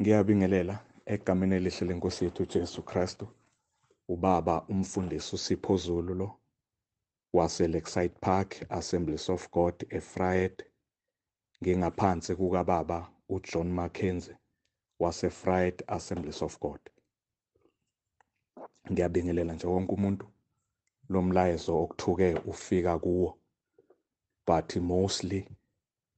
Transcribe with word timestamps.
Ngiyabingelela 0.00 0.84
egameni 1.06 1.54
elihle 1.56 1.86
lenkosi 1.86 2.24
yethu 2.24 2.46
Jesu 2.46 2.82
Kristu. 2.82 3.28
Ubaba 4.08 4.62
umfundisi 4.68 5.34
uSipho 5.34 5.76
Zulu 5.76 6.14
lo 6.14 6.40
wase 7.32 7.68
Lakeside 7.68 8.14
Park 8.20 8.66
Assemblies 8.68 9.28
of 9.28 9.50
God 9.50 9.74
eFryhead. 9.90 10.64
Ngingaphansi 11.62 12.34
kukababa 12.36 13.10
uJohn 13.28 13.68
Mackenzie 13.72 14.36
wase 14.98 15.30
Fried 15.30 15.84
Assemblies 15.86 16.42
of 16.42 16.60
God. 16.60 16.80
Ngiyabingelela 18.92 19.52
nje 19.52 19.66
wonke 19.66 19.92
umuntu 19.92 20.26
lo 21.08 21.22
mlayezo 21.22 21.82
okuthuke 21.82 22.34
ufika 22.34 22.98
kuwo 22.98 23.38
but 24.46 24.76
mostly 24.76 25.48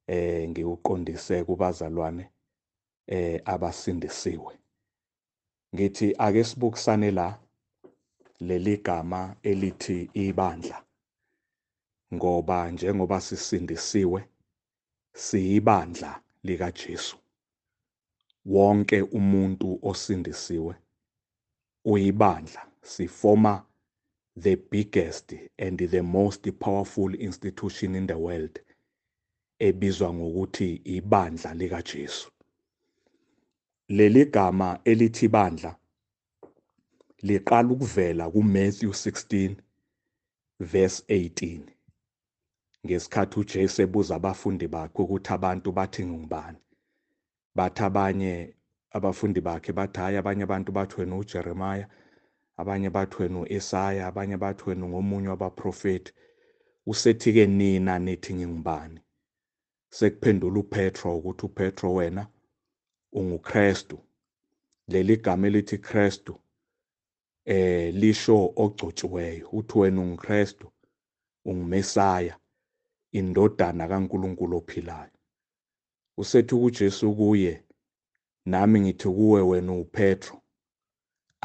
eh 0.07 0.49
ngiuqondise 0.49 1.45
kubazalwane 1.45 2.32
eh 3.17 3.41
abasindisiwe. 3.53 4.53
Ngithi 5.75 6.09
ake 6.19 6.43
sibukisane 6.45 7.11
la 7.11 7.29
leli 8.41 8.77
gama 8.87 9.37
elithi 9.43 10.11
ibandla 10.15 10.79
ngoba 12.15 12.71
njengoba 12.71 13.21
sisindisiwe 13.21 14.21
siyibandla 15.25 16.11
lika 16.47 16.69
Jesu 16.73 17.17
wonke 18.55 19.03
umuntu 19.03 19.79
osindisiwe 19.83 20.75
uyibandla. 21.85 22.63
Sifoma 22.83 23.65
the 24.37 24.57
biggest 24.57 25.35
and 25.59 25.79
the 25.79 26.03
most 26.03 26.51
powerful 26.59 27.15
institution 27.15 27.95
in 27.95 28.07
the 28.07 28.19
world 28.19 28.61
ebizwa 29.59 30.15
ngokuthi 30.15 30.81
ibandla 30.85 31.55
lika 31.55 31.83
Jesu 31.83 32.31
leli 33.97 34.25
gama 34.25 34.79
elithi 34.85 35.29
bandla 35.29 35.77
liqala 37.23 37.69
ukuvela 37.75 38.25
kuMatthew 38.31 38.91
16 38.91 39.57
verse 40.61 41.05
18 41.09 41.61
ngesikhathi 42.87 43.41
uJesu 43.41 43.83
ebuza 43.83 44.15
abafundi 44.17 44.67
bakhe 44.75 45.03
ukuthi 45.03 45.31
abantu 45.37 45.69
bathi 45.73 46.03
ngubani 46.07 46.59
bathi 47.57 47.83
abanye 47.89 48.35
abafundi 48.97 49.41
bakhe 49.41 49.73
bathi 49.79 49.99
hayi 50.01 50.17
abanye 50.17 50.43
abantu 50.45 50.71
bathi 50.73 50.95
wena 51.01 51.17
uJeremiah 51.17 51.89
abanye 52.61 52.91
bathi 52.91 53.17
wena 53.23 53.39
uIsaya 53.41 54.07
abanye 54.07 54.37
bathi 54.37 54.63
wena 54.67 54.85
ngomunye 54.89 55.29
wabaprofeti 55.29 56.13
usethi-ke 56.87 57.47
nina 57.47 57.99
nithi 57.99 58.35
ngingubani? 58.35 59.01
Sekuphendula 59.91 60.59
uPetro 60.61 61.17
ukuthi 61.19 61.47
uPetro 61.47 61.95
wena 61.95 62.27
unguKristu. 63.13 63.99
Leli 64.89 65.17
gama 65.17 65.47
elithi 65.47 65.79
Kristu 65.79 66.41
eh 67.45 67.95
lisho 67.95 68.53
ogcotshiweyo 68.57 69.49
uthi 69.53 69.79
wena 69.79 70.01
unguKristu 70.01 70.73
ungumesaya 71.45 72.39
indodana 73.13 73.89
kaNkuluNkulu 73.89 74.57
ophilayo. 74.57 75.11
Usethi 76.17 76.55
kuJesu 76.55 77.15
kuye 77.17 77.65
nami 78.47 78.81
ngithi 78.81 79.09
kuwe 79.09 79.43
wena 79.43 79.73
uPetro 79.73 80.43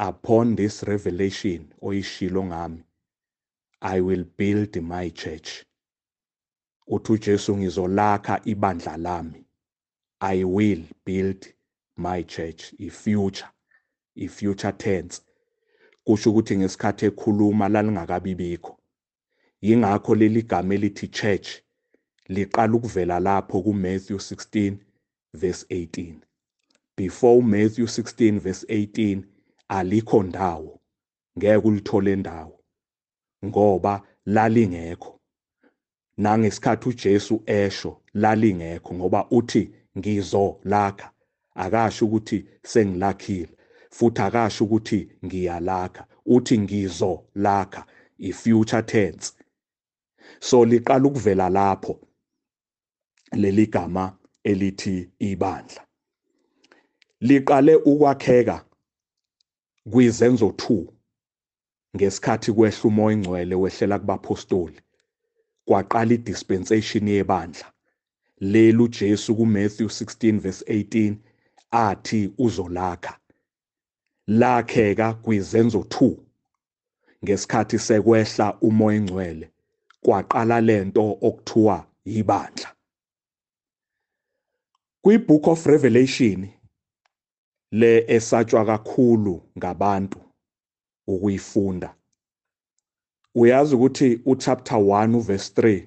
upon 0.08 0.56
this 0.56 0.82
revelation 0.82 1.68
oyishilo 1.82 2.44
ngami 2.44 2.84
I 3.80 4.00
will 4.00 4.24
build 4.24 4.76
my 4.82 5.10
church. 5.10 5.64
Uthi 6.86 7.12
uJesu 7.12 7.56
ngizolakha 7.56 8.40
ibandla 8.44 8.96
lami 8.96 9.44
I 10.20 10.44
will 10.44 10.84
build 11.04 11.54
my 11.98 12.22
church 12.22 12.74
i-future 12.78 13.50
i-future 14.16 14.72
tense. 14.72 15.22
Kusho 16.04 16.30
ukuthi 16.30 16.56
ngesikhathi 16.56 17.06
ekhuluma 17.06 17.68
lalingakabi 17.68 18.34
bikho 18.34 18.78
yingakho 19.60 20.14
leli 20.14 20.42
gama 20.42 20.74
elithi 20.74 21.08
church 21.08 21.48
liqala 22.28 22.74
ukuvela 22.76 23.20
lapho 23.20 23.62
kuMatthew 23.62 24.16
16 24.16 24.76
verse 25.34 25.66
18 25.70 26.14
before 26.96 27.38
uMatthew 27.38 27.86
16 27.86 28.40
verse 28.40 28.66
18 28.66 29.22
alikho 29.68 30.22
ndawo. 30.22 30.80
Ngeke 31.38 31.56
ulithole 31.56 32.16
ndawo 32.16 32.64
ngoba 33.44 34.02
lalingekho. 34.26 35.20
Nangesikhathi 36.16 36.88
uJesu 36.88 37.42
esho 37.46 38.02
lalingekho 38.14 38.94
ngoba 38.94 39.30
uthi 39.30 39.70
ngizo 39.98 40.60
lakha 40.64 41.12
akasho 41.64 42.06
ukuthi 42.06 42.38
sengilakhile 42.62 43.54
futhi 43.90 44.22
akasho 44.22 44.64
ukuthi 44.64 45.08
ngiyalakha. 45.24 46.06
Uthi 46.26 46.58
ngizolakha 46.58 47.86
i-future 48.18 48.82
tense. 48.82 49.32
So 50.40 50.64
liqala 50.64 51.08
ukuvela 51.08 51.48
lapho 51.48 52.00
leli 53.32 53.66
gama 53.66 54.18
elithi 54.44 55.10
ibandla. 55.18 55.86
Liqale 57.20 57.74
ukwakheka 57.76 58.64
kwizenzo 59.90 60.46
2 60.46 60.86
ngesikhathi 61.96 62.52
kwehla 62.52 62.84
umoya 62.84 63.16
ingcwele 63.16 63.54
wehlela 63.54 63.98
kubapostoli. 63.98 64.80
Kwaqala 65.66 66.14
idispensation 66.14 67.08
yebandla. 67.08 67.72
Leli 68.40 68.78
uJesu 68.82 69.36
kuMatthew 69.36 69.86
16 69.86 70.40
verse 70.40 70.64
18 70.64 71.16
athi 71.70 72.32
uzolakha. 72.38 73.18
Lakheka 74.26 75.14
kwizenzo 75.14 75.78
2 75.78 76.16
ngesikhathi 77.24 77.78
sekwehla 77.78 78.46
umoya 78.60 78.96
engcwele 78.96 79.46
kwaqala 80.02 80.60
lento 80.60 81.18
okuthiwa 81.28 81.86
ibandla 82.04 82.68
kwibook 85.02 85.46
of 85.46 85.66
revelation 85.66 86.48
le 87.70 88.04
esatshwa 88.16 88.64
kakhulu 88.64 89.42
ngabantu 89.58 90.20
ukuyifunda 91.06 91.94
uyazi 93.34 93.74
ukuthi 93.74 94.20
uchapter 94.26 94.78
1 94.78 95.16
uverse 95.16 95.52
3 95.62 95.86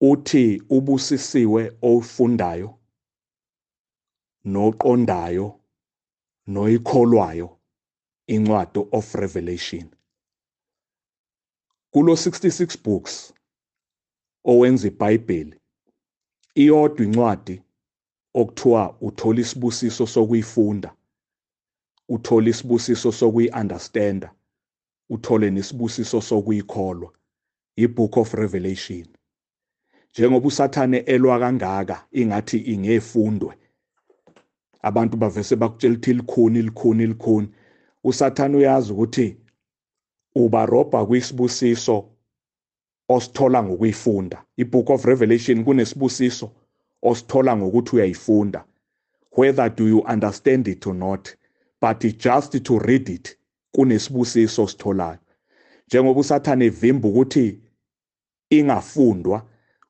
uthi 0.00 0.62
ubusisiwe 0.70 1.76
ofundayo 1.82 2.78
noqondayo 4.46 5.60
noyikholwayo 6.46 7.48
incwadi 8.26 8.80
of 8.92 9.14
Revelation. 9.14 9.90
Kulo 11.92 12.12
66 12.12 12.82
books 12.84 13.34
owenza 14.44 14.88
iBhayibheli 14.88 15.60
iyodwa 16.54 17.04
incwadi 17.06 17.62
okuthiwa 18.34 18.96
uthola 19.00 19.40
isibusiso 19.40 20.06
sokuyifunda 20.06 20.90
uthola 22.08 22.48
isibusiso 22.48 23.12
sokuyi-understanda 23.12 24.34
uthole 25.08 25.50
nesibusiso 25.50 26.20
sokuyikholwa 26.20 27.12
ibook 27.76 28.16
of 28.16 28.34
revelation. 28.34 29.06
Njengoba 30.10 30.48
usathane 30.48 30.98
elwa 30.98 31.38
kangaka 31.38 32.06
ingathi 32.12 32.58
ingefundwe 32.58 33.58
abantu 34.88 35.16
bavese 35.16 35.56
bakutshela 35.56 35.94
ukuthi 35.94 36.12
likhuni 36.14 36.62
likhuni 36.62 37.06
likhuni 37.06 37.48
usathane 38.04 38.56
uyazi 38.56 38.92
ukuthi 38.92 39.36
ubarobha 40.34 41.06
kwisibusiso 41.06 41.96
osithola 43.08 43.62
ngokuyifunda. 43.62 44.44
Ibook 44.56 44.90
of 44.90 45.04
revelation 45.04 45.64
kunesibusiso 45.64 46.50
osithola 47.02 47.56
ngokuthi 47.56 47.96
uyayifunda 47.96 48.64
whether 49.36 49.68
do 49.68 49.88
you 49.88 50.00
understand 50.00 50.68
it 50.68 50.86
or 50.86 50.94
not 50.94 51.36
but 51.80 52.00
just 52.18 52.62
to 52.62 52.78
read 52.78 53.08
it 53.08 53.38
kunesibusiso 53.72 54.62
ositholayo. 54.62 55.18
Njengoba 55.86 56.20
usathane 56.20 56.64
evimba 56.64 57.08
ukuthi 57.08 57.60
ingafundwa 58.50 59.46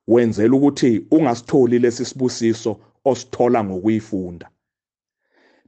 wenzela 0.07 0.55
ukuthi 0.55 1.05
ungasitholi 1.11 1.79
lesi 1.79 2.05
sibusiso 2.05 2.79
osithola 3.05 3.63
ngokuyifunda. 3.63 4.49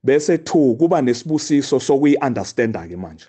Bese 0.03 0.37
2 0.37 0.77
kuba 0.77 1.01
nesibusiso 1.01 1.79
sokuyi-understanda 1.79 2.87
ke 2.87 2.95
manje 2.97 3.25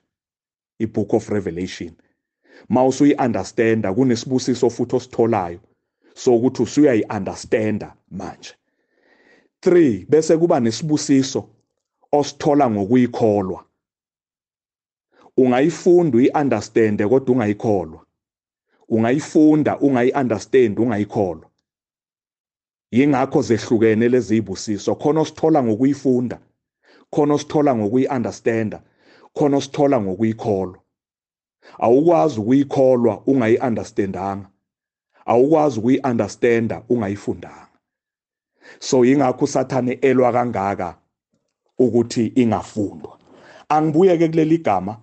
ibook 0.79 1.15
of 1.15 1.29
revelation. 1.29 1.93
Mawusuyi-understanda 2.69 3.95
kunesibusiso 3.95 4.71
futhi 4.71 4.97
ositholayo 4.97 5.61
so 6.15 6.37
ukuthi 6.37 6.63
usuyayi-understanda 6.63 7.97
manje. 8.11 8.55
3 9.63 10.07
bese 10.09 10.39
kuba 10.39 10.61
nesibusiso 10.61 11.49
osithola 12.13 12.71
ngokuyikholwa. 12.71 13.65
Ungayifunda 15.37 16.19
uyi-understande 16.19 17.09
kodwa 17.09 17.35
ungayikholwa. 17.35 18.07
Ungayifunda 18.89 19.79
ungayi-understand 19.79 20.79
ungayikholwa. 20.79 21.51
Yingakho 22.91 23.43
zehlukene 23.43 24.09
lezi 24.09 24.35
zibusiso 24.35 24.95
khona 24.95 25.21
osithola 25.21 25.63
ngokuyifunda. 25.63 26.41
Khona 27.11 27.35
osithola 27.35 27.75
ngokuyi-understanda 27.77 28.79
khona 29.37 29.57
osithola 29.57 30.01
ngokuyikholwa. 30.01 30.79
Awukwazi 31.79 32.41
ukuyikholwa 32.41 33.23
ungayi-understandanga 33.27 34.49
awukwazi 35.27 35.79
ukuyi-understanda 35.81 36.83
ungayifundanga. 36.89 37.69
So 38.79 39.05
yingakho 39.05 39.45
usathane 39.45 39.93
elwa 39.93 40.33
kangaka 40.33 40.99
ukuthi 41.79 42.27
ingafundwa. 42.27 43.19
Angibuye 43.69 44.19
ke 44.19 44.29
kuleli 44.29 44.59
gama 44.59 44.97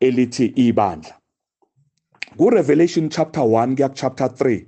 elithi 0.00 0.46
ibandla. 0.46 1.20
kuRevelation 2.36 3.08
chapter 3.08 3.42
1 3.42 3.74
kuya 3.74 3.88
chapter 3.88 4.26
3 4.26 4.66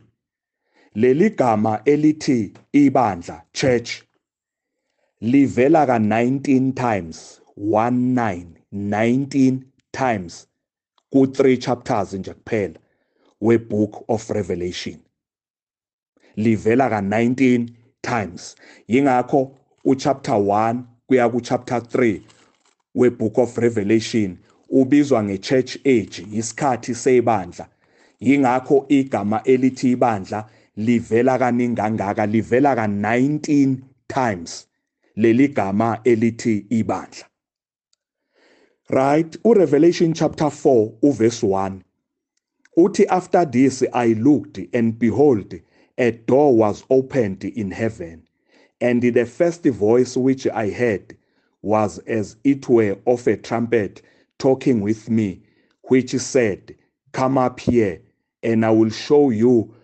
leli 0.94 1.30
gama 1.30 1.80
elithi 1.84 2.52
ibandla 2.72 3.42
church. 3.52 4.02
Livela 5.22 5.86
ka 5.86 5.98
19 5.98 6.74
times 6.74 7.40
19 7.56 8.58
19 8.72 9.62
times 9.92 10.46
ku 11.12 11.26
3 11.26 11.58
chapters 11.62 12.12
nje 12.12 12.34
kuphela 12.34 12.78
webook 13.40 14.04
of 14.08 14.30
Revelation. 14.30 14.98
Livela 16.36 16.90
ka 16.90 17.00
19 17.00 17.68
times. 18.02 18.56
Yingakho 18.88 19.54
uchapter 19.84 20.34
1 20.34 20.82
kuya 21.06 21.30
ku 21.30 21.40
chapter 21.40 21.78
3 21.78 22.20
webook 22.94 23.38
of 23.38 23.58
Revelation 23.58 24.38
ubizwa 24.70 25.22
ngechurch 25.22 25.76
age 25.86 26.26
isikhathi 26.32 26.94
sebandla. 26.94 27.68
Yingakho 28.20 28.86
igama 28.88 29.42
elithi 29.44 29.90
ibandla 29.90 30.50
livela 30.76 31.38
kaningi 31.38 31.76
kangaka 31.76 32.26
livela 32.26 32.74
ka 32.74 32.86
19 32.86 33.76
times. 34.08 34.71
Leli 35.16 35.48
gama 35.48 36.00
elithi 36.04 36.66
ibandla. 36.70 37.24
Right 38.90 39.36
urevelation 39.44 40.14
chapter 40.14 40.50
4 40.50 40.98
uverse 41.02 41.42
1 41.42 41.82
uthi 42.78 43.06
after 43.08 43.44
this 43.44 43.82
i 43.92 44.08
looked 44.14 44.58
and 44.74 44.98
behold 44.98 45.54
a 45.98 46.10
door 46.10 46.56
was 46.56 46.84
opened 46.90 47.44
in 47.44 47.70
heaven 47.70 48.22
and 48.80 49.02
the 49.02 49.24
first 49.24 49.64
voice 49.64 50.16
which 50.16 50.46
i 50.48 50.70
heard 50.70 51.16
was 51.62 51.98
as 52.00 52.36
it 52.44 52.68
were 52.68 52.96
of 53.06 53.26
a 53.26 53.36
trumpet 53.36 54.02
talking 54.38 54.80
with 54.80 55.08
me 55.10 55.40
which 55.84 56.12
said 56.16 56.74
come 57.12 57.36
up 57.38 57.60
here 57.60 58.00
and 58.42 58.64
i 58.64 58.70
will 58.70 58.90
show 58.90 59.30
you 59.30 59.74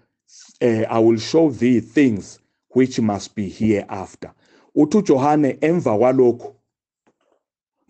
uh, 0.63 0.83
I 0.91 0.99
will 0.99 1.19
show 1.19 1.51
thee 1.51 1.81
things 1.81 2.39
which 2.71 3.01
must 3.01 3.35
be 3.35 3.49
hereafter 3.49 4.33
uthi 4.75 4.97
uJohane 4.97 5.59
emva 5.61 5.99
kwalokho 5.99 6.55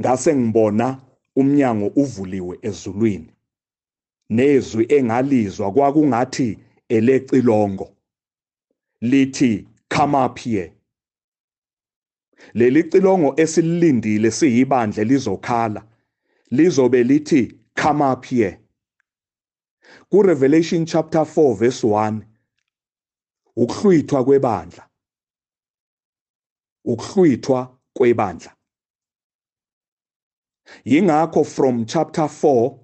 ngase 0.01 0.37
ngibona 0.37 1.01
umnyango 1.37 1.87
uvuliwe 1.87 2.59
ezulwini. 2.63 3.33
Nezwi 4.31 4.87
engalizwa 4.89 5.73
kwakungathi 5.73 6.59
elecilongo. 6.89 7.91
Lithi 9.01 9.69
come 9.89 10.17
up 10.25 10.39
here. 10.39 10.73
Leli 12.55 12.85
cilongo 12.85 13.35
esilindile 13.37 14.31
siyibandle 14.31 15.05
lizokhala. 15.05 15.85
Lizobe 16.51 17.03
lithi 17.03 17.55
come 17.75 18.05
up 18.13 18.25
here. 18.25 18.61
Ku 20.11 20.23
Revelation 20.23 20.87
chapter 20.87 21.21
4 21.25 21.55
verse 21.55 21.87
1 21.87 22.21
ukuhlwithwa 23.57 24.25
kwebandla. 24.25 24.88
Ukuhlwithwa 26.89 27.79
kwebandla. 27.97 28.57
Yingakho 30.85 31.45
from 31.45 31.85
chapter 31.87 32.25
4 32.25 32.79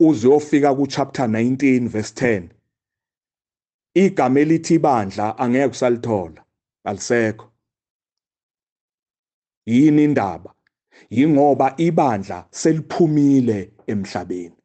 uze 0.00 0.28
uyofika 0.28 0.74
ku 0.74 0.86
chapter 0.86 1.26
19 1.26 1.88
verse 1.88 2.12
10 2.14 2.48
igama 3.94 4.40
elithi 4.40 4.74
ibandla 4.74 5.38
angeke 5.38 5.70
usalithola 5.70 6.44
alisekho. 6.84 7.52
Yini 9.66 10.04
indaba? 10.04 10.54
Yingoba 11.10 11.74
ibandla 11.76 12.46
seliphumile 12.50 13.72
emhlabeni. 13.86 14.56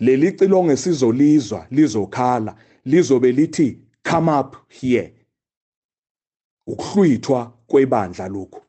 Leli 0.00 0.32
cilongo 0.32 0.72
esizolizwa 0.72 1.66
lizokhala 1.70 2.56
lizobe 2.84 3.32
lithi 3.32 3.78
come 4.02 4.32
up 4.40 4.56
here. 4.68 5.17
Ukuhlwithwa 6.68 7.52
kwebandla 7.66 8.28
lokhu. 8.28 8.60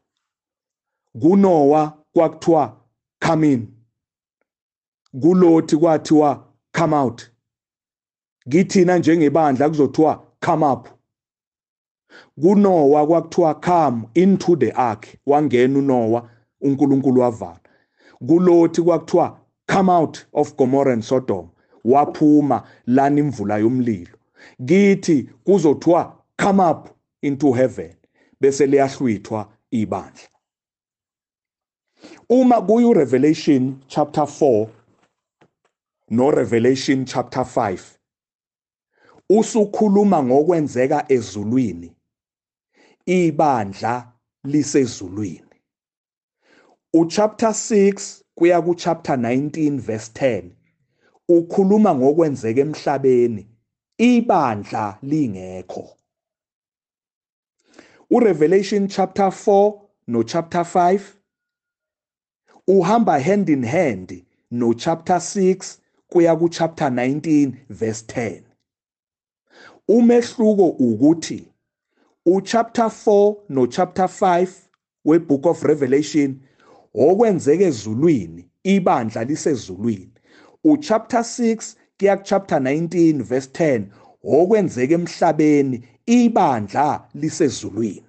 kuNoah 1.22 1.94
kwakuthiwa 2.14 2.78
come 3.20 3.54
in. 3.54 3.68
kuLothi 5.22 5.78
kwathiwa 5.78 6.30
come 6.72 6.96
out. 6.96 7.32
Kithina 8.50 8.98
njengebandla 8.98 9.70
kuzothiwa 9.70 10.24
come 10.46 10.66
up. 10.66 10.88
kuNoah 12.42 13.08
kwakuthiwa 13.08 13.54
come 13.56 14.10
into 14.14 14.56
the 14.56 14.72
ark 14.72 15.08
wangena 15.26 15.80
uNoah 15.80 16.30
uNkulunkulu 16.62 17.22
wavala 17.22 17.60
kuLothi 18.28 18.82
kwakuthiwa 18.82 19.40
come 19.68 19.92
out 19.92 20.26
of 20.34 20.56
Gomorrah 20.56 20.94
and 20.94 21.04
Sodom 21.04 21.50
waphuma 21.86 22.64
lana 22.88 23.20
imvula 23.20 23.58
yomlilo. 23.58 24.18
Kithi 24.66 25.30
kuzothiwa 25.44 26.16
come 26.38 26.64
up. 26.64 26.99
Into 27.22 27.54
heaven 27.54 27.96
bese 28.42 28.66
liyahlwithwa 28.68 29.48
ibandla. 29.72 30.30
Uma 32.30 32.62
kuyu 32.62 32.94
Revelation 32.94 33.82
chapter 33.88 34.24
4 34.24 34.70
no 36.10 36.32
Revelation 36.32 37.06
chapter 37.06 37.44
5 37.44 37.80
usukhuluma 39.30 40.24
ngokwenzeka 40.24 41.06
ezulwini 41.12 41.96
ibandla 43.06 44.12
lisezulwini. 44.44 45.44
Uchapter 46.94 47.50
6 47.50 48.24
kuya 48.36 48.62
ku 48.62 48.76
chapter 48.76 49.16
19 49.16 49.80
verse 49.80 50.12
10 50.14 50.50
ukhuluma 51.30 51.96
ngokwenzeka 51.96 52.62
emhlabeni 52.62 53.48
ibandla 53.98 54.98
lingekho. 55.02 55.99
uRevelation 58.12 58.88
chapter 58.88 59.32
4 59.32 59.82
no 60.08 60.24
chapter 60.24 60.64
5 60.64 61.00
uhamba 62.68 63.20
hand 63.20 63.50
in 63.50 63.64
hand 63.64 64.24
no 64.52 64.74
chapter 64.74 65.16
6 65.16 65.78
kuya 66.10 66.36
ku 66.36 66.50
chapter 66.50 66.90
19 66.90 67.54
verse 67.70 68.04
10 68.08 68.42
umehluko 69.88 70.68
ukuthi 70.70 71.48
uchapter 72.26 72.86
4 72.86 73.36
no 73.50 73.68
chapter 73.68 74.06
5 74.06 74.48
webook 75.06 75.46
of 75.46 75.64
Revelation 75.64 76.40
okwenzeke 76.94 77.64
ezulwini 77.64 78.46
ibandla 78.64 79.24
lisezulwini. 79.24 80.12
Uchapter 80.64 81.20
6 81.20 81.76
kuya 81.98 82.18
chapter 82.18 82.60
19 82.60 83.24
verse 83.24 83.50
10 83.54 83.84
okwenzeka 84.24 84.94
emhlabeni 84.94 85.84
ibandla 86.06 87.08
lisezulwini. 87.14 88.09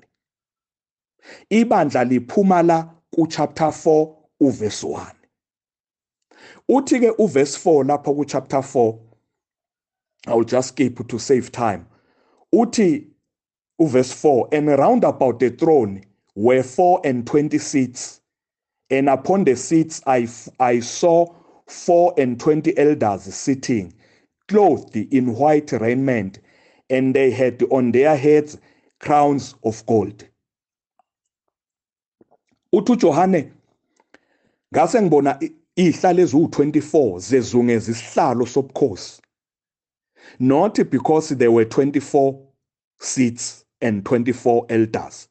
Ibandla 1.51 2.05
liphuma 2.05 2.63
la 2.63 2.89
ku 3.15 3.27
chapter 3.27 3.73
4 3.73 4.17
uverse 4.41 4.85
1 4.87 5.07
uthi 6.69 7.01
ke 7.01 7.11
uverse 7.19 7.59
4 7.59 7.85
lapha 7.85 8.15
ku 8.17 8.25
chapter 8.25 8.63
4 8.63 8.99
I'll 10.27 10.45
just 10.45 10.69
skip 10.69 11.09
to 11.09 11.19
save 11.19 11.51
time. 11.51 11.87
Uthi 12.55 13.07
uverse 13.81 14.13
4 14.13 14.49
and 14.53 14.69
round 14.69 15.05
about 15.05 15.41
the 15.41 15.51
throne 15.51 16.03
were 16.35 16.63
four 16.63 17.01
and 17.05 17.27
twenty 17.27 17.59
seats. 17.59 18.21
And 18.91 19.09
upon 19.09 19.45
the 19.45 19.57
seats 19.57 20.03
I, 20.07 20.29
I 20.59 20.81
saw 20.81 21.35
four 21.67 22.15
and 22.19 22.39
twenty 22.41 22.77
elders 22.79 23.23
sitting, 23.35 23.93
clothed 24.49 24.97
in 24.97 25.35
white 25.35 25.73
raiment, 25.73 26.41
and 26.89 27.15
they 27.15 27.31
had 27.31 27.63
on 27.71 27.93
their 27.93 28.17
heads 28.17 28.59
crowns 29.01 29.55
of 29.65 29.85
gold. 29.87 30.25
Uthi 32.73 32.93
uJohane 32.93 33.53
ngase 34.75 35.03
ngibona 35.03 35.41
izihlalo 35.77 36.23
eziwu24 36.23 37.19
zezungeza 37.21 37.93
isihlalo 37.93 38.47
sobukhosi. 38.47 39.23
Not 40.39 40.91
because 40.91 41.35
there 41.35 41.51
were 41.51 41.65
24 41.65 42.39
seats 43.01 43.65
and 43.81 44.05
24 44.05 44.67
elders. 44.69 45.29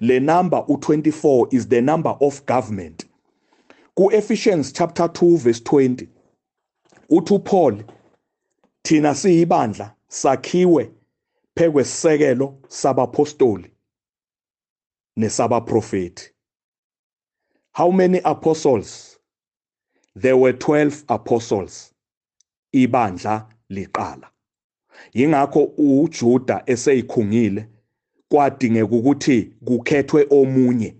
Le 0.00 0.20
number 0.20 0.64
u24 0.68 1.52
is 1.54 1.68
the 1.68 1.80
number 1.80 2.16
of 2.20 2.46
government. 2.46 3.04
ku-Ephesians 3.96 4.72
chapter 4.72 5.08
2 5.08 5.36
verse 5.38 5.60
20 5.60 6.08
uthi 7.10 7.34
uPaul 7.34 7.84
thina 8.82 9.14
siyibandla 9.14 9.94
sakhiwe 10.08 10.90
phekwesisekelo 11.54 12.54
sabapostoli 12.68 13.70
nesabaprofeti 15.16 16.33
how 17.74 17.90
many 17.90 18.20
apostles? 18.24 19.18
There 20.14 20.36
were 20.36 20.52
12 20.52 21.04
apostles. 21.08 21.92
Ibandla 22.72 23.46
liqala. 23.70 24.30
Yingakho 25.14 25.72
uJuda 25.76 26.62
eseyikhungile 26.66 27.68
kwadingeka 28.28 28.96
ukuthi 28.96 29.52
kukhethwe 29.64 30.26
omunye 30.30 30.94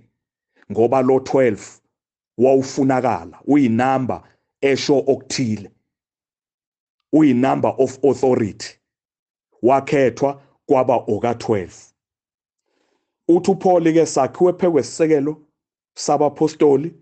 ngoba 0.72 1.02
lo 1.02 1.18
12 1.18 1.80
wawufunakala 2.38 3.40
uyinamba 3.46 4.28
esho 4.60 4.98
okuthile 4.98 5.70
uyinumber 7.12 7.74
of 7.78 7.98
authority. 8.04 8.78
Wakhethwa 9.62 10.42
kwaba 10.66 10.94
oka12 10.94 11.70
uthi 13.28 13.50
uPaul 13.50 13.92
ke 13.92 14.06
sakhiwe 14.06 14.52
phekwesisekelo 14.52 15.43
sabapostoli 15.94 16.94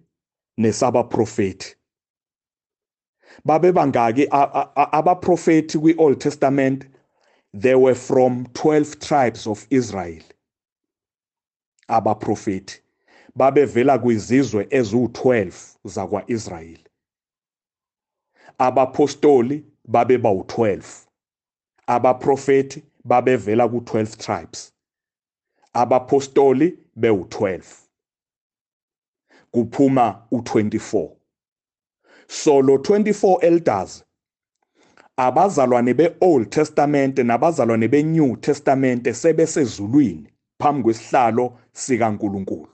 nesabaprofeti 0.58 1.76
babe 3.44 3.72
bangaki 3.72 4.26
abaprofeti 4.30 5.78
kwi-Old 5.78 6.20
Testament 6.20 6.86
there 7.54 7.78
were 7.78 7.94
from 7.94 8.46
12 8.54 8.98
tribes 9.00 9.46
of 9.46 9.66
Israel. 9.70 10.22
Abaprofeti 11.88 12.80
babevela 13.36 13.98
kwizizwe 13.98 14.64
eziwu12 14.64 15.52
zakwaIsrayeli 15.84 16.84
abapostoli 18.58 19.64
babe 19.88 20.18
bawu12 20.18 21.06
abaprofeti 21.86 22.82
babevela 23.04 23.64
ku12 23.68 24.16
tribes. 24.16 24.72
Abapostoli 25.74 26.78
bewu12 27.00 27.81
kuphuma 29.52 30.26
u24 30.32 31.10
so 32.26 32.62
lo 32.62 32.76
24 32.76 33.44
elders 33.44 34.04
abazalwane 35.16 35.94
beOld 35.94 36.50
Testament 36.50 37.18
nabazalwane 37.18 37.88
beNew 37.88 38.36
Testament 38.36 39.12
sebesezulwini 39.12 40.32
phambi 40.62 40.82
kwesihlalo 40.82 41.58
sikaNkuluNkulu. 41.72 42.72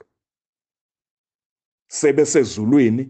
Sebesezulwini 1.87 3.09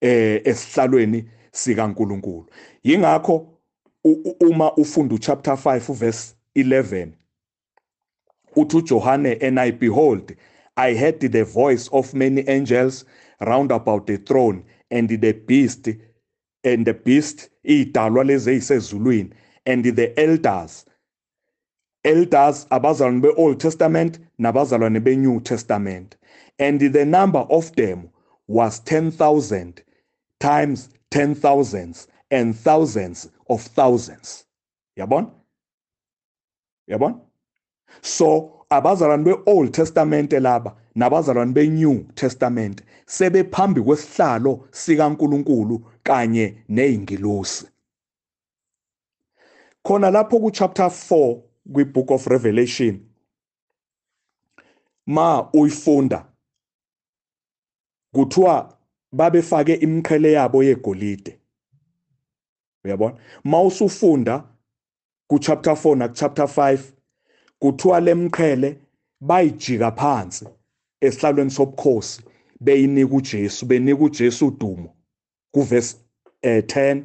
eh 0.00 0.42
esihlalweni 0.44 1.30
sikaNkuluNkulu. 1.52 2.46
Yingakho 2.84 3.58
uma 4.40 4.76
ufunda 4.76 5.14
uchapter 5.14 5.54
5 5.54 5.94
verse 5.94 6.34
11 6.56 7.08
uthi 8.56 8.76
uJohane 8.76 9.38
and 9.42 9.60
I 9.60 9.72
behold 9.72 10.36
I 10.78 10.94
heard 10.94 11.20
the 11.20 11.44
voice 11.44 11.88
of 11.88 12.14
many 12.14 12.48
angels 12.48 13.04
round 13.40 13.72
about 13.72 14.06
the 14.06 14.16
throne 14.16 14.64
and 14.92 15.08
the 15.08 15.32
beast 15.32 15.88
and 16.64 16.86
the 16.86 16.94
beast 16.94 17.50
idalwa 17.64 18.24
lezi 18.24 18.50
ezisezulwini 18.50 19.32
and 19.66 19.84
the 19.84 20.18
elders 20.18 20.84
elders 22.04 22.66
abazalwane 22.70 23.20
be-Old 23.22 23.60
Testament 23.60 24.18
nabazalwane 24.40 25.02
be-New 25.02 25.40
Testament. 25.40 26.16
And 26.58 26.80
the 26.80 27.04
number 27.04 27.40
of 27.40 27.74
them 27.76 28.10
was 28.46 28.80
10,000 28.80 29.82
times 30.40 30.88
10,000s 31.10 32.06
and 32.30 32.56
thousands 32.56 33.28
of 33.50 33.62
thousands. 33.62 34.44
Yabona? 34.98 35.30
Yabona? 36.90 37.20
So 38.00 38.57
abazalwane 38.70 39.24
be-Old 39.24 39.72
Testament 39.72 40.32
laba 40.32 40.76
nabazalwane 40.94 41.52
be-New 41.52 42.04
Testament 42.14 42.82
sebephambi 43.06 43.80
kwesihlalo 43.80 44.68
sikaNkuluNkulu 44.70 45.84
kanye 46.02 46.64
nezingilosi 46.68 47.66
khona 49.82 50.10
lapho 50.10 50.40
ku 50.40 50.50
chapter 50.50 50.86
4 50.86 51.40
kwi 51.72 51.84
book 51.84 52.10
of 52.10 52.26
Revelation 52.26 53.00
ma 55.06 55.50
uyifunda 55.52 56.26
kuthiwa 58.12 58.78
babefake 59.12 59.74
imqhele 59.74 60.32
yabo 60.32 60.64
yegolide. 60.64 61.38
Uyabona? 62.84 63.18
Mawusufunda 63.44 64.44
ku 65.26 65.38
chapter 65.38 65.72
4 65.72 65.96
na 65.96 66.08
chapter 66.08 66.44
5 66.44 66.97
kuthiwa 67.60 68.00
lemqhele 68.00 68.76
bayijika 69.20 69.90
phansi 69.92 70.44
esihlalweni 71.00 71.50
sobukhosi 71.50 72.22
beyinika 72.60 73.14
uJesu 73.14 73.66
benika 73.66 74.04
uJesu 74.04 74.46
udumo. 74.46 74.94
Kuverse 75.54 75.96
uh, 76.44 76.50
10 76.50 77.02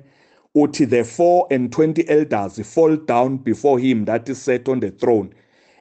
uthi 0.55 0.85
the 0.89 1.03
four 1.03 1.47
and 1.51 1.71
twenty 1.71 2.07
elders 2.09 2.59
fall 2.73 2.95
down 2.95 3.37
before 3.37 3.79
him 3.79 4.05
that 4.05 4.29
is 4.29 4.41
set 4.41 4.69
on 4.69 4.79
the 4.79 4.91
throne 4.91 5.33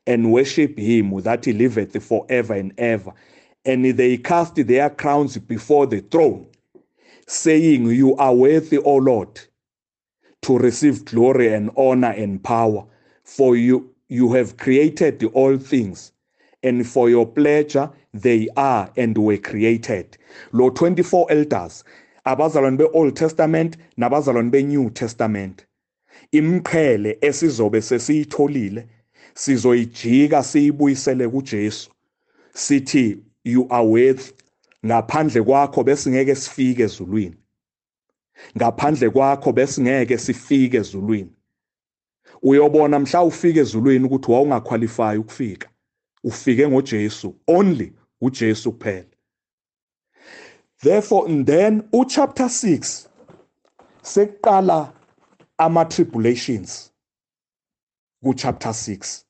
and 0.07 0.33
worship 0.33 0.79
him 0.79 1.21
that 1.23 1.45
he 1.45 1.53
liveth 1.53 2.03
forever 2.03 2.55
and 2.55 2.73
ever. 2.79 3.13
And 3.65 3.85
they 3.85 4.17
cast 4.17 4.57
their 4.57 4.91
crowns 4.91 5.37
before 5.39 5.87
the 5.87 6.01
throne 6.01 6.47
saying 7.29 7.87
you 7.87 8.17
are 8.17 8.35
worthy 8.35 8.79
o 8.79 8.97
lord 8.97 9.41
to 10.43 10.59
receive 10.59 11.05
glory 11.05 11.55
and 11.55 11.71
honor 11.77 12.11
and 12.11 12.43
power 12.43 12.85
for 13.25 13.57
you 13.57 13.92
you 14.13 14.31
have 14.35 14.59
created 14.59 15.25
all 15.33 15.57
things 15.57 16.13
and 16.63 16.87
for 16.87 17.09
your 17.09 17.27
pleasure 17.27 17.91
they 18.13 18.47
are 18.59 18.93
and 18.95 19.17
were 19.17 19.39
created. 19.39 20.19
Lo 20.53 20.69
24 20.69 21.29
elders 21.31 21.83
abazalwane 22.27 22.77
be-Old 22.77 23.17
Testament 23.17 23.79
nabazalwane 23.99 24.51
be-New 24.51 24.91
Testament. 24.91 25.65
Imqhele 26.31 27.17
esizobe 27.23 27.81
sesiyitholile 27.81 28.87
sizoyijika 29.35 30.43
siyibuyisele 30.43 31.29
kuJesu. 31.29 31.91
Sithi 32.55 33.19
you 33.45 33.67
are 33.71 33.87
worth 33.87 34.33
ngaphandle 34.87 35.43
kwakho 35.43 35.85
besingeke 35.85 36.35
sifike 36.35 36.83
ezulwini. 36.83 37.37
Ngaphandle 38.57 39.11
kwakho 39.11 39.53
besingeke 39.53 40.19
sifike 40.19 40.77
ezulwini. 40.77 41.31
Uyobona 42.43 42.99
mhla 42.99 43.23
ufika 43.23 43.61
ezulwini 43.61 44.07
ukuthi 44.07 44.33
wawungaqualify 44.33 45.17
ukufika? 45.19 45.69
Ufike 46.25 46.69
ngoJesu 46.69 47.35
only 47.47 47.93
uJesu 48.21 48.73
kuphela. 48.73 49.07
Therefore 50.83 51.31
and 51.31 51.47
then 51.47 51.89
uchapter 51.93 52.47
6 52.47 53.09
sekuqala 54.03 54.93
ama 55.59 55.85
tribulations 55.85 56.93
ku 58.25 58.35
chapter 58.35 58.73
6 58.73 59.25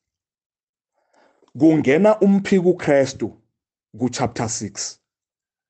kungena 1.59 2.19
umphiko 2.19 2.69
uKristu 2.69 3.37
ku 3.99 4.09
chapter 4.09 4.45
6 4.45 4.97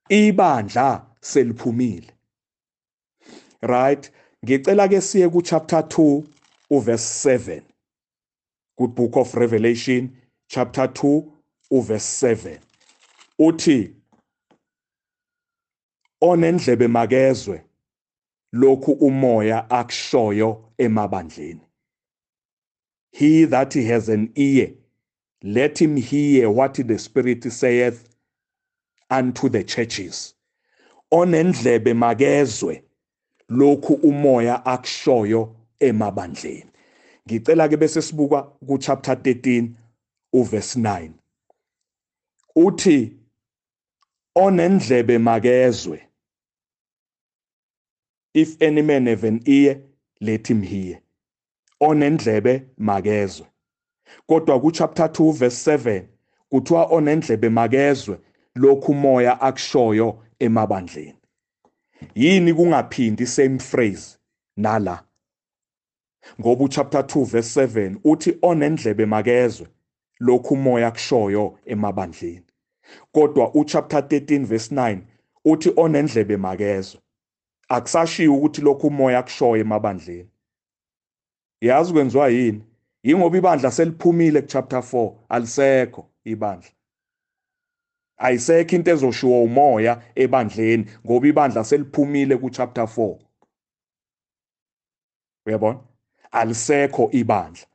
ibandla 0.10 1.06
seliphumile. 1.22 2.08
Right? 3.62 4.12
Ngicela 4.46 4.88
ke 4.88 5.02
siye 5.02 5.30
ku 5.30 5.42
chapter 5.42 5.80
2 5.80 6.24
uverse 6.76 7.08
7 7.38 7.62
ku 8.78 8.88
book 8.88 9.18
of 9.18 9.34
revelation 9.36 10.10
chapter 10.48 10.88
2 10.88 11.24
uverse 11.72 12.10
7 12.36 12.60
uthi 13.40 13.80
onendlebe 16.22 16.88
makezwe 16.88 17.64
lokhu 18.54 18.92
umoya 18.92 19.70
akushoyo 19.70 20.74
emabandleni. 20.78 21.62
He 23.12 23.46
that 23.46 23.74
has 23.74 24.10
an 24.10 24.32
ear 24.36 24.70
let 25.44 25.78
him 25.82 25.98
hear 25.98 26.50
what 26.50 26.74
the 26.76 26.98
spirit 26.98 27.44
saith 27.52 28.16
unto 29.10 29.50
the 29.50 29.64
churches. 29.64 30.36
Onendlebe 31.12 31.94
makezwe 31.94 32.84
lokhu 33.50 33.94
umoya 33.94 34.66
akushoyo 34.66 35.56
emabandleni. 35.80 36.72
Ngicela 37.28 37.70
ke 37.70 37.78
bese 37.78 38.02
sibuka 38.02 38.42
ku 38.68 38.78
chapter 38.78 39.16
13 39.16 39.70
uverse 40.34 40.80
9 40.80 41.12
uthi 42.56 43.18
onendlebe 44.36 45.18
makezwe 45.18 46.02
if 48.34 48.62
any 48.62 48.82
man 48.82 49.06
have 49.06 49.24
an 49.24 49.42
ear 49.46 49.82
let 50.22 50.48
him 50.48 50.62
hear. 50.62 51.00
Onendlebe 51.82 52.66
makezwe. 52.80 53.48
Kodwa 54.30 54.62
ku 54.62 54.72
chapter 54.72 55.08
2 55.08 55.34
verse 55.34 55.72
7 55.78 56.08
kuthiwa 56.52 56.86
onendlebe 56.86 57.50
makezwe 57.50 58.20
lokhu 58.56 58.92
umoya 58.92 59.42
akushoyo 59.42 60.24
emabandleni. 60.40 61.20
Yini 62.16 62.54
kungaphindi 62.54 63.28
same 63.28 63.60
phrase 63.60 64.18
nala? 64.58 65.04
Ngoba 66.40 66.64
uchapter 66.64 67.02
2 67.02 67.26
verse 67.26 67.66
7 67.66 67.96
uthi 68.04 68.38
onendlebe 68.42 69.06
makezwe 69.06 69.68
lokhu 70.20 70.54
umoya 70.54 70.92
kushoyo 70.92 71.60
emabandleni. 71.66 72.46
Kodwa 73.12 73.54
uchapter 73.54 74.00
13 74.00 74.46
verse 74.46 74.76
9 74.76 75.00
uthi 75.46 75.74
onendlebe 75.76 76.38
makezwe. 76.38 77.02
Akusashiyo 77.70 78.36
ukuthi 78.36 78.62
lokhu 78.62 78.88
umoya 78.88 79.24
kushoyo 79.24 79.62
emabandleni. 79.62 80.30
Yazi 81.62 81.94
kwenziwa 81.94 82.30
yini? 82.30 82.64
Yingoba 83.04 83.38
ibandla 83.38 83.72
seliphumile 83.72 84.42
kuchapter 84.42 84.80
4 84.80 85.14
alisekho 85.30 86.10
ibandla. 86.24 86.70
Ayisekho 88.18 88.76
into 88.76 88.92
ezoshiwo 88.92 89.44
umoya 89.44 90.02
ebandleni 90.16 90.86
ngoba 91.06 91.28
ibandla 91.28 91.64
seliphumile 91.64 92.38
kuchapter 92.38 92.84
4 92.84 93.18
uyabona? 95.46 95.80
Alisekho 96.34 97.10
ibandla. 97.12 97.66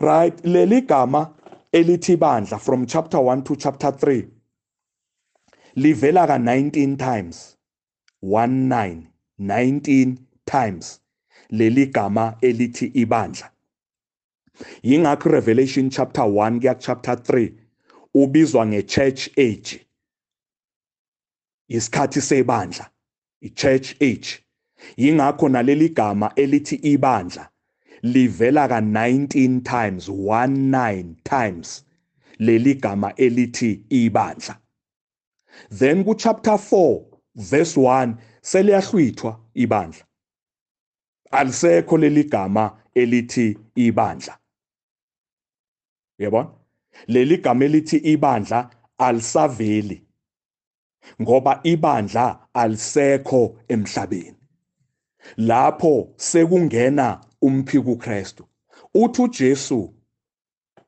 Right 0.00 0.42
leli 0.44 0.80
gama 0.86 1.34
elithi 1.72 2.16
ibandla 2.16 2.58
from 2.60 2.86
chapter 2.86 3.18
1 3.20 3.42
to 3.44 3.56
chapter 3.56 3.90
3 3.90 4.26
livela 5.76 6.26
ka 6.26 6.38
19 6.38 6.96
times 6.96 7.56
19 8.22 9.06
19 9.38 10.16
times 10.46 11.00
leli 11.52 11.86
gama 11.92 12.36
elithi 12.42 12.92
ibandla. 12.94 13.50
Yingakho 14.82 15.30
revelation 15.30 15.90
chapter 15.90 16.22
1 16.24 16.60
kuya 16.60 16.74
chapter 16.80 17.14
3 17.14 17.52
ubizwa 18.14 18.66
nge-church 18.66 19.28
age 19.38 19.86
isikhathi 21.68 22.20
sebandla 22.20 22.90
i-church 23.40 23.94
age. 24.00 24.47
Yingakho 24.96 25.48
naleli 25.48 25.88
gama 25.88 26.32
elithi 26.36 26.76
ibandla 26.76 27.48
livela 28.02 28.68
ka-19 28.68 29.62
times 29.62 30.08
19 30.08 31.14
times 31.24 31.84
leli 32.38 32.74
gama 32.74 33.12
elithi 33.16 33.84
ibandla. 33.90 34.56
Then 35.70 36.04
ku-chapter 36.04 36.56
4 36.58 37.04
verse 37.34 37.76
1 37.76 38.14
seliyahlwithwa 38.42 39.40
ibandla. 39.54 40.04
Alisekho 41.30 41.98
leli 41.98 42.24
gama 42.24 42.78
elithi 42.94 43.58
ibandla. 43.76 44.38
Uyabona? 46.18 46.50
Leli 47.08 47.36
gama 47.36 47.64
elithi 47.64 47.96
ibandla 47.96 48.70
alisaveli 48.98 50.02
ngoba 51.22 51.60
ibandla 51.62 52.48
alisekho 52.54 53.56
emhlabeni. 53.68 54.37
Lapho 55.36 56.08
sekungena 56.16 57.20
umphiko 57.42 57.92
uKristu. 57.92 58.44
Uthi 58.94 59.22
uJesu 59.22 59.94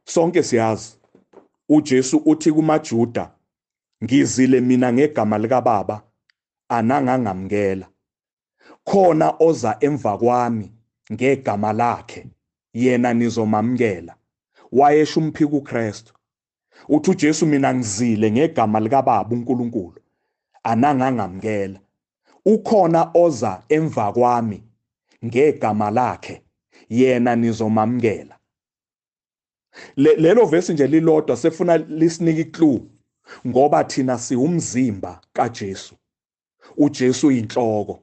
sonke 0.04 0.42
siyazi 0.42 0.96
uJesu 1.68 2.16
uthi 2.16 2.52
kumaJuda 2.52 3.30
ngizile 4.04 4.60
mina 4.60 4.92
ngegama 4.92 5.38
lika 5.38 5.60
Baba 5.60 6.02
anangangamkela 6.68 7.86
khona 8.84 9.34
oza 9.38 9.76
emva 9.80 10.18
kwami 10.18 10.72
ngegama 11.12 11.72
lakhe 11.72 12.26
yena 12.74 13.14
nizomamkela 13.14 14.16
wayesho 14.72 15.20
umphiko 15.20 15.56
uKristu. 15.56 16.14
Uthi 16.88 17.10
uJesu 17.10 17.46
mina 17.46 17.74
ngizile 17.74 18.30
ngegama 18.30 18.80
lika 18.80 19.02
Baba 19.02 19.36
uNkulunkulu 19.36 20.00
anangangamkela 20.62 21.80
ukhona 22.46 23.10
oza 23.14 23.62
emva 23.68 24.12
kwami 24.12 24.62
ngegama 25.24 25.90
lakhe 25.90 26.42
yena 26.88 27.36
nizomamkela 27.36 28.38
lelo 29.96 30.46
verse 30.46 30.72
nje 30.72 30.86
lilodwa 30.86 31.36
sefuna 31.36 31.76
lisinike 31.76 32.40
iclue 32.40 32.80
ngoba 33.46 33.84
thina 33.84 34.18
siwumzimba 34.18 35.20
kaJesu. 35.32 35.94
uJesu 36.76 37.26
uyinhloko 37.26 38.00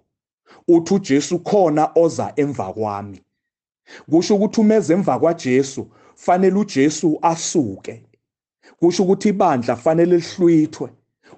uthi 0.68 0.94
uJesu 0.94 1.40
khona 1.40 1.92
oza 1.96 2.34
emva 2.36 2.74
kwami. 2.74 3.22
Kusho 4.10 4.36
ukuthi 4.36 4.62
umeze 4.62 4.94
emva 4.94 5.20
kwaJesu 5.20 5.88
fanele 6.16 6.56
uJesu 6.60 7.20
asuke. 7.22 8.04
Kusho 8.80 9.04
ukuthi 9.04 9.30
ibandla 9.30 9.76
fanele 9.76 10.18
lihlwithwe 10.18 10.90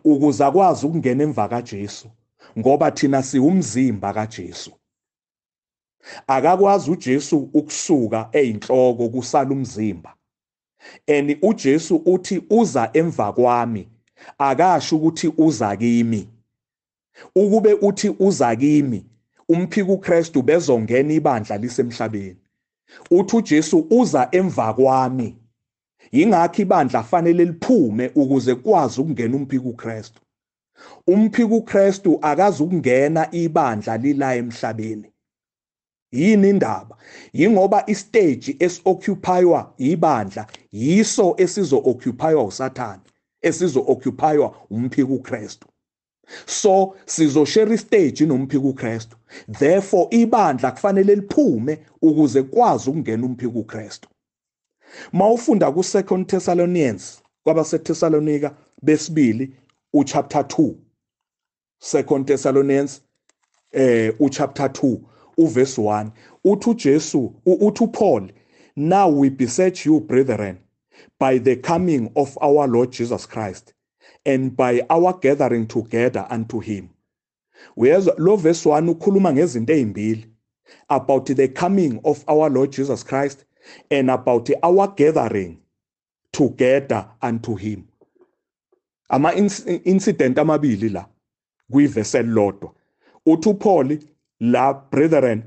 ukuze 0.03 0.45
akwazi 0.45 0.85
ukungena 0.85 1.23
emva 1.23 1.47
kaJesu. 1.47 2.09
Ngoba 2.57 2.91
thina 2.91 3.23
siwumzimba 3.23 4.13
kaJesu. 4.13 4.71
Akakwazi 6.27 6.91
uJesu 6.91 7.49
ukusuka 7.53 8.29
eyinhloko 8.31 9.09
kusala 9.09 9.49
umzimba. 9.51 10.15
And 11.07 11.37
uJesu 11.41 11.95
uthi 12.05 12.41
uza 12.49 12.89
emva 12.93 13.33
kwami. 13.33 13.87
Akasho 14.37 14.95
ukuthi 14.95 15.33
uza 15.37 15.77
kimi. 15.77 16.29
Ukube 17.35 17.73
uthi 17.73 18.09
uza 18.19 18.55
kimi 18.55 19.05
umphiko 19.49 19.93
uKristu 19.93 20.41
bezongena 20.41 21.13
ibandla 21.13 21.57
lisemhlabeni. 21.57 22.37
Uthi 23.11 23.35
uJesu 23.35 23.87
uza 23.89 24.29
emva 24.31 24.73
kwami. 24.73 25.35
Yingakho 26.11 26.61
ibandla 26.61 27.03
fanele 27.03 27.45
liphume 27.45 28.11
ukuze 28.15 28.55
kwazi 28.55 29.01
ukungena 29.01 29.35
umphiko 29.35 29.69
uKristu. 29.69 30.21
Umphiko 31.07 31.55
uKristu 31.55 32.19
akazi 32.21 32.63
ukungena 32.63 33.27
ibandla 33.31 33.97
lila 33.97 34.35
emhlabeni. 34.35 35.11
Yini 36.11 36.49
indaba? 36.49 36.97
Yingoba 37.33 37.83
istage 37.87 38.55
esioccupywa 38.59 39.73
ibandla 39.77 40.47
yiso 40.71 41.35
esizo 41.37 41.77
occupywa 41.77 42.43
usathane 42.43 43.01
esizo 43.41 43.83
occupywa 43.87 44.55
umphiko 44.69 45.13
uKristu. 45.13 45.67
So 46.45 46.95
sizoshare 47.05 47.73
istage 47.73 48.25
nomphiko 48.25 48.69
uKristu. 48.69 49.17
Therefore 49.59 50.07
ibandla 50.11 50.71
kufanele 50.71 51.15
liphume 51.15 51.79
ukuze 52.01 52.43
kwazi 52.43 52.89
ukungena 52.89 53.25
umphiko 53.25 53.59
uKristu. 53.59 54.09
Mawufunda 55.11 55.71
ku 55.71 55.79
2 55.79 56.25
Thessalonians 56.25 57.21
kwabase 57.43 57.79
Thessalonika 57.79 58.55
besibili 58.81 59.53
uchapter 59.93 60.43
2 60.43 60.75
2 61.79 62.23
Thessalonians 62.25 63.01
eh 63.71 64.11
uchapter 64.19 64.67
2 64.67 64.99
uverse 65.37 65.81
1 65.81 66.11
uthi 66.43 66.69
uJesu 66.69 67.33
uthi 67.45 67.83
uPaul 67.83 68.31
now 68.75 69.09
we 69.09 69.29
beseech 69.29 69.85
you 69.85 69.99
brethren 69.99 70.57
by 71.19 71.39
the 71.39 71.55
coming 71.55 72.11
of 72.15 72.37
our 72.41 72.67
Lord 72.67 72.91
Jesus 72.91 73.25
Christ 73.25 73.73
and 74.25 74.55
by 74.55 74.81
our 74.89 75.13
gathering 75.19 75.67
together 75.67 76.25
unto 76.29 76.59
him. 76.59 76.89
Uyezwa 77.77 78.15
lo 78.17 78.35
verse 78.35 78.69
1 78.69 78.89
ukhuluma 78.89 79.33
ngezinto 79.33 79.73
ezimbili 79.73 80.25
about 80.89 81.25
the 81.25 81.47
coming 81.47 81.99
of 82.03 82.23
our 82.27 82.49
Lord 82.49 82.71
Jesus 82.71 83.03
Christ 83.03 83.45
and 83.91 84.09
about 84.09 84.49
our 84.63 84.87
gathering 84.95 85.57
together 86.31 87.09
unto 87.21 87.55
him 87.55 87.88
ama 89.09 89.33
incident 89.83 90.39
amabili 90.39 90.89
la 90.89 91.05
kuyivesi 91.71 92.17
elilodwa 92.17 92.73
uthi 93.25 93.49
uPaul 93.49 93.99
la 94.39 94.73
brethren 94.73 95.43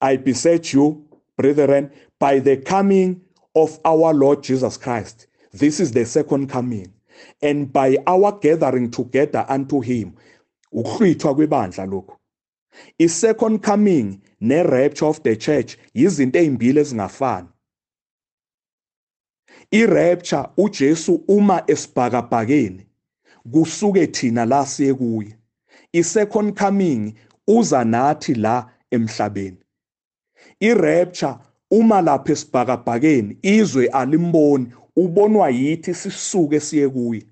i 0.00 0.18
beseech 0.18 0.74
you 0.74 1.08
brethren 1.38 1.88
by 2.20 2.40
the 2.40 2.56
coming 2.56 3.16
of 3.54 3.78
our 3.84 4.14
Lord 4.14 4.42
Jesus 4.42 4.80
Christ 4.80 5.28
this 5.58 5.80
is 5.80 5.92
the 5.92 6.04
second 6.04 6.50
coming 6.52 6.88
and 7.42 7.72
by 7.72 7.96
our 8.06 8.32
gathering 8.32 8.90
together 8.90 9.46
unto 9.48 9.80
him. 9.80 10.12
Ukuhlwithwa 10.72 11.34
kwebandla 11.34 11.86
lokho 11.86 12.16
i-second 12.98 13.62
coming 13.62 14.20
ne-rapture 14.40 15.06
of 15.06 15.22
the 15.22 15.36
church 15.36 15.76
yizinto 15.94 16.38
ezimbili 16.38 16.80
ezingafani. 16.80 17.48
I-rapture 19.70 20.48
uJesu 20.56 21.24
uma 21.28 21.62
esibhakabhakeni 21.66 22.85
kusuke 23.52 24.06
thina 24.06 24.46
la 24.46 24.66
siye 24.66 24.94
kuye. 24.94 25.36
I-second 25.92 26.54
coming 26.58 27.14
uza 27.46 27.84
nathi 27.84 28.34
la 28.34 28.66
emhlabeni. 28.90 29.56
I-rapture 30.60 31.38
uma 31.70 32.02
lapha 32.02 32.32
esibhakabhakeni 32.32 33.38
izwe 33.42 33.86
alimboni 33.86 34.72
ubonwa 34.96 35.50
yithi 35.50 35.94
sisuke 35.94 36.60
siye 36.60 36.88
kuye. 36.88 37.22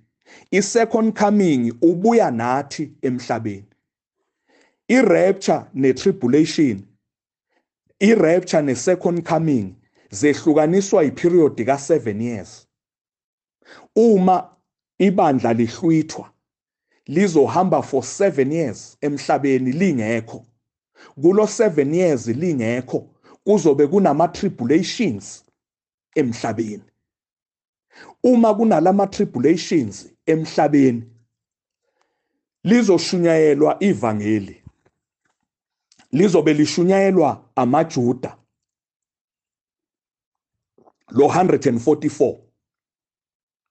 I-second 0.50 1.18
coming 1.18 1.72
ubuya 1.82 2.30
nathi 2.30 2.92
emhlabeni. 3.02 3.64
I-rapture 4.88 5.64
ne-tribulation 5.74 6.82
i-rapture 8.00 8.62
ne-second 8.62 9.22
coming 9.22 9.74
zehlukaniswa 10.10 11.04
iperiod 11.04 11.58
ka7 11.58 12.22
years. 12.22 12.66
Uma 13.96 14.53
ibandla 14.98 15.52
lihlwithwa 15.52 16.30
lizohamba 17.06 17.82
for 17.82 18.02
7 18.02 18.52
years 18.52 18.96
emhlabeni 19.00 19.72
lingekho. 19.72 20.46
Kulo 21.22 21.44
7 21.44 21.94
years 21.94 22.26
lingekho 22.26 23.10
kuzobe 23.44 23.86
kunama 23.86 24.28
tribulations 24.28 25.44
emhlabeni. 26.14 26.82
Uma 28.22 28.54
kunalama 28.54 29.06
tribulations 29.06 30.08
emhlabeni 30.26 31.02
lizoshunyayelwa 32.64 33.82
ivangeli 33.82 34.64
lizobe 36.12 36.54
lishunyayelwa 36.54 37.50
amaJuda. 37.56 38.38
Lo 41.08 41.26
144 41.26 42.38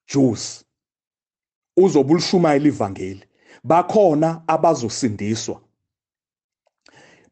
Jews. 0.07 0.62
Uzobulshumayela 1.77 2.67
ivangeli. 2.67 3.23
Bakhona 3.63 4.41
abazosindiswa. 4.47 5.61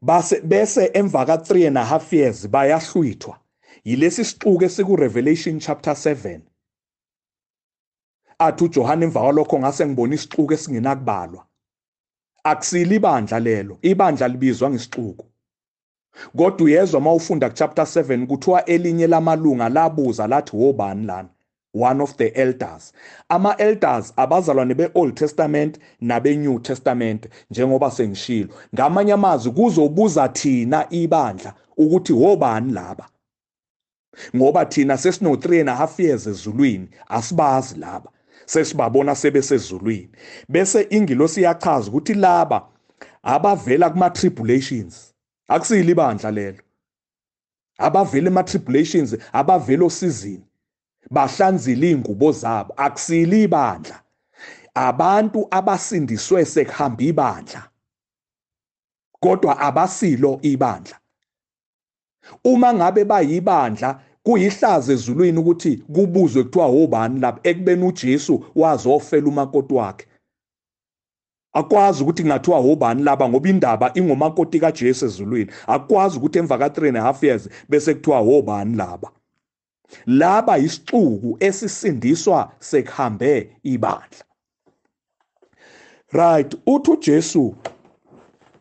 Base 0.01 0.41
bese 0.41 0.91
emva 0.93 1.25
ka 1.25 1.35
3 1.37 1.67
and 1.67 1.77
a 1.77 1.85
half 1.85 2.13
years 2.13 2.47
bayahlwithwa 2.47 3.39
yilesi 3.83 4.25
sixuke 4.25 4.69
siku 4.69 4.95
Revelation 4.95 5.59
chapter 5.59 5.93
7 5.93 6.39
athi 8.39 8.63
uJohane 8.63 9.05
emva 9.05 9.19
kwalokho 9.21 9.59
ngase 9.59 9.85
ngibona 9.85 10.15
isixuku 10.15 10.53
esingenakubalwa. 10.53 11.45
Akusili 12.43 12.95
ibandla 12.95 13.39
lelo 13.39 13.77
ibandla 13.81 14.27
libizwa 14.27 14.69
ngesixuku. 14.69 15.25
Kodwa 16.37 16.65
uyezwa 16.65 17.01
mawufunda 17.01 17.49
kuchapter 17.49 17.85
7 17.85 18.27
kuthiwa 18.27 18.65
elinye 18.65 19.07
lamalunga 19.07 19.69
labuza 19.69 20.27
lathi 20.27 20.55
wobani 20.55 21.05
lana? 21.05 21.29
One 21.73 22.01
of 22.01 22.17
the 22.17 22.35
elders. 22.37 22.93
Ama 23.29 23.55
elders 23.59 24.13
abazalwane 24.17 24.75
beOld 24.75 25.15
Testament 25.15 25.79
nabeNew 26.01 26.59
Testament 26.63 27.27
njengoba 27.51 27.91
sengishilo. 27.91 28.49
Ngamanye 28.75 29.13
amazwi 29.13 29.51
kuzobuza 29.51 30.29
thina 30.29 30.87
ibandla 30.89 31.53
ukuthi 31.77 32.13
wobani 32.13 32.73
laba? 32.73 33.09
Ngoba 34.35 34.65
thina 34.65 34.97
sesino 34.97 35.35
3 35.35 35.59
and 35.59 35.69
a 35.69 35.75
half 35.75 35.99
years 35.99 36.27
ezulwini 36.27 36.89
asibazi 37.07 37.79
laba. 37.79 38.11
Sesibabona 38.45 39.15
sebesezulwini. 39.15 40.09
Bese 40.49 40.87
ingilosi 40.89 41.41
iyachaza 41.41 41.89
ukuthi 41.89 42.13
laba 42.13 42.67
abavela 43.23 43.89
kuma 43.89 44.09
tribulations 44.09 45.13
akusile 45.47 45.91
ibandla 45.91 46.31
lelo. 46.31 46.63
Abavela 47.77 48.27
ema 48.27 48.43
tribulations 48.43 49.15
abavela 49.33 49.85
osizini. 49.85 50.43
Bahlanzile 51.09 51.91
ingubo 51.91 52.31
zabo 52.31 52.73
akusile 52.77 53.43
ibandla. 53.43 54.01
Abantu 54.73 55.47
abasindiswe 55.51 56.45
sekuhamba 56.45 57.03
ibandla 57.03 57.61
kodwa 59.19 59.59
abasilo 59.59 60.39
ibandla. 60.41 60.97
Uma 62.43 62.73
ngabe 62.73 63.03
bayibandla 63.05 63.99
kuyihlazo 64.23 64.93
ezulwini 64.93 65.37
ukuthi 65.39 65.77
kubuzwe 65.77 66.43
kuthiwa 66.43 66.65
obani 66.65 67.19
lapha 67.19 67.39
ekubeni 67.49 67.83
uJesu 67.85 68.45
wazofela 68.55 69.27
umakoti 69.27 69.73
wakhe. 69.73 70.05
Akwazi 71.53 72.03
ukuthi 72.03 72.23
kungathiwa 72.23 72.57
obani 72.57 73.03
laba 73.03 73.29
ngoba 73.29 73.49
indaba 73.49 73.91
ingomakoti 73.93 74.59
kaJesu 74.59 75.05
ezulwini. 75.05 75.51
Akwazi 75.67 76.17
ukuthi 76.17 76.39
emva 76.39 76.57
ka 76.57 76.67
3 76.67 76.87
and 76.87 76.97
a 76.97 77.01
half 77.01 77.23
years 77.23 77.49
bese 77.69 77.93
kuthiwa 77.93 78.19
obani 78.19 78.75
laba. 78.75 79.11
Laba 80.05 80.57
isixuku 80.57 81.37
esisindiswa 81.39 82.51
sekuhambe 82.59 83.57
ibandla. 83.63 84.25
Right 86.11 86.55
uthi 86.65 86.91
uJesu 86.91 87.55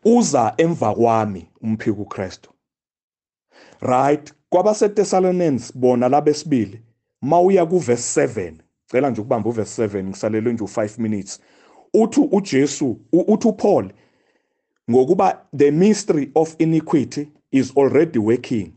uza 0.05 0.55
emva 0.57 0.95
kwami 0.95 1.47
umphiko 1.63 2.03
uKristu 2.03 2.51
right 3.81 4.35
kwabaseThessalonians 4.51 5.77
bona 5.77 6.09
labesibili 6.09 6.83
mawuya 7.23 7.67
kuverse 7.67 8.27
7 8.27 8.55
cela 8.91 9.11
nje 9.11 9.21
ukubamba 9.21 9.49
uverse 9.51 9.87
7 9.87 10.05
ngisalelwe 10.05 10.53
nje 10.53 10.65
u5 10.65 11.01
minutes. 11.01 11.41
Uthi 11.95 12.21
uJesu 12.33 13.01
uthi 13.13 13.49
uPaul 13.49 13.93
ngokuba 14.91 15.47
the 15.57 15.71
mystery 15.71 16.31
of 16.35 16.55
iniquity 16.59 17.29
is 17.51 17.77
already 17.77 18.19
working. 18.19 18.73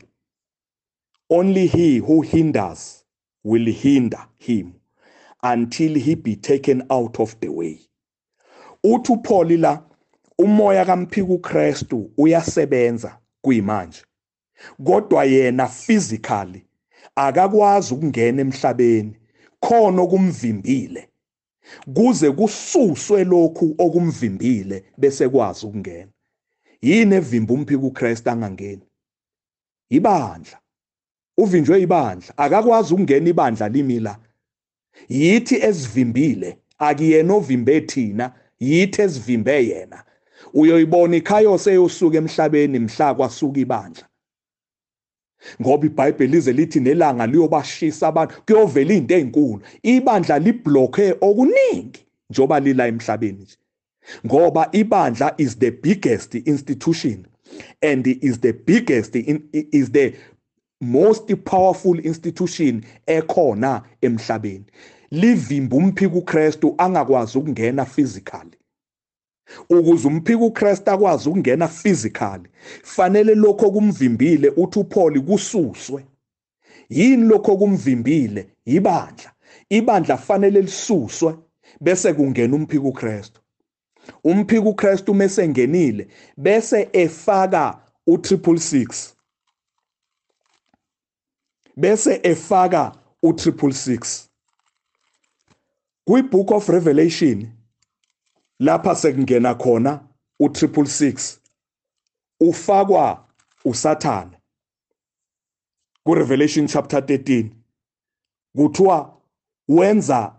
Only 1.36 1.66
he 1.66 1.98
who 1.98 2.22
hinders 2.22 3.04
will 3.42 3.66
hinder 3.66 4.24
him 4.38 4.74
until 5.42 5.94
he 5.94 6.14
be 6.14 6.36
taken 6.36 6.82
out 6.90 7.20
of 7.20 7.34
the 7.40 7.48
way. 7.48 7.80
Uthi 8.84 9.12
uPaul 9.12 9.60
la 9.60 9.82
umoya 10.38 10.84
kamphika 10.84 11.32
uKristu 11.32 12.10
uyasebenza 12.16 13.18
kuyimanje 13.42 14.02
kodwa 14.84 15.24
yena 15.24 15.66
physically 15.66 16.66
akakwazi 17.16 17.94
ukungena 17.94 18.40
emhlabeni 18.40 19.16
khona 19.60 20.02
okumvimbile 20.02 21.08
kuze 21.94 22.30
kususwe 22.30 23.24
lokhu 23.24 23.74
okumvimbile 23.78 24.84
bese 24.98 25.28
kwazi 25.28 25.66
ukungena. 25.66 26.12
Yini 26.82 27.14
evimba 27.14 27.54
umphiko 27.54 27.86
uKristu 27.86 28.30
angangeni 28.30 28.82
ibandla. 29.90 30.63
Uvinjwe 31.38 31.80
ibandla 31.80 32.32
akakwazi 32.36 32.94
ukungena 32.94 33.28
ibandla 33.28 33.68
limi 33.68 34.00
la. 34.00 34.16
Yithi 35.08 35.56
esivimbile 35.56 36.58
akuyena 36.78 37.34
ovimbe 37.34 37.80
thina 37.80 38.32
yithi 38.60 39.02
esivimbe 39.02 39.66
yena. 39.66 40.04
Uyoyibona 40.54 41.16
ikhayose 41.16 41.70
eyosuka 41.70 42.18
emhlabeni 42.18 42.78
mhla 42.78 43.14
kwasuka 43.14 43.60
ibandla. 43.60 44.06
Ngoba 45.60 45.86
iBhayibheli 45.86 46.32
lize 46.32 46.52
lithi 46.52 46.80
nelanga 46.80 47.26
liyobashisa 47.26 48.08
abantu 48.08 48.34
kuyovela 48.46 48.92
izinto 48.94 49.14
ezinkulu 49.14 49.60
ibandla 49.82 50.38
liblokhe 50.38 51.14
okuningi 51.20 52.00
njoba 52.30 52.60
lila 52.60 52.86
emhlabeni 52.86 53.42
nje. 53.42 53.56
Ngoba 54.26 54.68
ibandla 54.72 55.34
is 55.38 55.58
the 55.58 55.70
biggest 55.70 56.34
institution 56.34 57.26
and 57.82 58.06
is 58.06 58.40
the 58.40 58.52
biggest 58.52 59.16
in, 59.16 59.48
is 59.52 59.90
the 59.90 60.14
most 60.84 61.34
powerful 61.44 61.98
institution 62.00 62.82
ekhona 63.06 63.82
emhlabeni. 64.02 64.64
Livimba 65.10 65.76
umphiko 65.76 66.18
uKristu 66.18 66.74
angakwazi 66.78 67.38
ukungena 67.38 67.84
physically. 67.84 68.56
Ukuze 69.70 70.08
umphiko 70.08 70.46
uKristu 70.46 70.90
akwazi 70.90 71.28
ukungena 71.28 71.68
physically 71.68 72.48
fanele 72.82 73.34
lokho 73.34 73.70
kumvimbile 73.70 74.48
uthi 74.56 74.78
uPaul 74.78 75.20
kususwe. 75.20 76.04
Yini 76.88 77.24
lokho 77.28 77.56
kumvimbile 77.56 78.46
ibandla. 78.66 79.32
Ibandla 79.70 80.16
fanele 80.16 80.60
lisuswe 80.60 81.34
bese 81.80 82.12
kungena 82.12 82.56
umphiko 82.56 82.88
uKristu. 82.88 83.40
Umphiko 84.24 84.68
uKristu 84.68 85.14
mase 85.14 85.48
ngenile 85.48 86.06
bese 86.36 86.88
efaka 86.92 87.80
u666 88.08 89.13
bese 91.76 92.20
efaka 92.22 92.92
u666 93.22 94.24
kwibook 96.06 96.50
of 96.50 96.68
revelation 96.68 97.48
lapha 98.60 98.94
sekungena 98.94 99.54
khona 99.54 100.00
u666 100.40 101.38
ufakwa 102.40 103.28
usathane. 103.64 104.36
kuRevelation 106.04 106.66
chapter 106.66 107.00
13 107.00 107.46
kuthiwa 108.56 109.20
wenza 109.68 110.36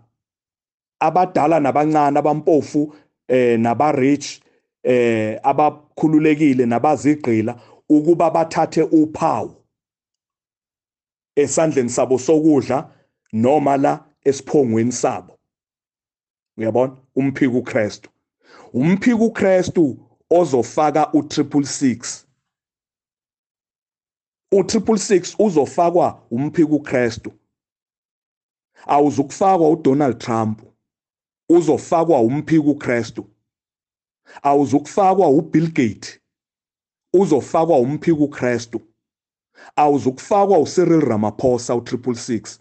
abadala 1.00 1.60
nabancane 1.60 2.18
abampofu 2.18 2.94
eh 3.28 3.60
nabarich 3.60 4.40
eh 4.82 5.40
abakhululekile 5.42 6.66
nabazigqila 6.66 7.60
ukuba 7.88 8.30
bathathe 8.30 8.82
uphawu. 8.82 9.65
Esandleni 11.36 11.90
sabo 11.90 12.18
sokudla 12.18 12.90
noma 13.32 13.76
la 13.76 14.04
esiphongweni 14.24 14.92
sabo. 14.92 15.38
Uyabona? 16.58 16.96
Umphiko 17.16 17.58
uKristu. 17.58 18.10
Umphiko 18.72 19.24
uKristu 19.26 19.98
ozofaka 20.30 21.02
u666 21.14 22.24
u666 24.52 25.36
uzofakwa 25.38 26.26
umphiko 26.30 26.76
uKristu. 26.76 27.32
Awuzukufakwa 28.86 29.70
uDonald 29.70 30.18
Trump. 30.18 30.62
Uzofakwa 31.48 32.20
umphiko 32.20 32.70
uKristu. 32.70 33.30
Awuzukufakwa 34.42 35.28
uBill 35.28 35.66
Gates. 35.72 36.20
Uzofakwa 37.14 37.78
umphiko 37.78 38.24
uKristu. 38.24 38.80
Awuzukufakwa 39.76 40.58
uCyril 40.58 41.00
Ramaphosa 41.00 41.74
u666 41.74 42.58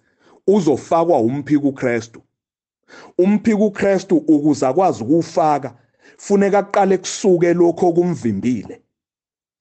uzofakwa 0.48 1.20
umphiko 1.20 1.68
uKristu 1.68 2.22
umphiko 3.18 3.66
uKristu 3.66 4.18
ukuze 4.18 4.68
akwazi 4.68 5.04
ukufaka 5.04 5.76
funeka 6.18 6.60
aqale 6.60 6.98
kusuke 6.98 7.54
lokho 7.54 7.94
kumvimbile 7.94 8.82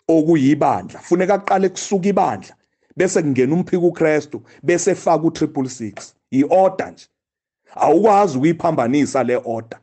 okuyibandla 0.08 1.00
funeka 1.00 1.34
aqale 1.34 1.68
kusuka 1.68 2.08
ibandla 2.08 2.54
bese 2.96 3.22
kungena 3.22 3.54
umphiko 3.54 3.86
uKristu 3.86 4.42
bese 4.62 4.90
efaka 4.90 5.24
u366 5.24 6.12
iorder 6.30 6.92
nje. 6.92 7.06
Awukwazi 7.74 8.36
ukuyiphambanisa 8.38 9.24
le 9.24 9.40
order. 9.44 9.78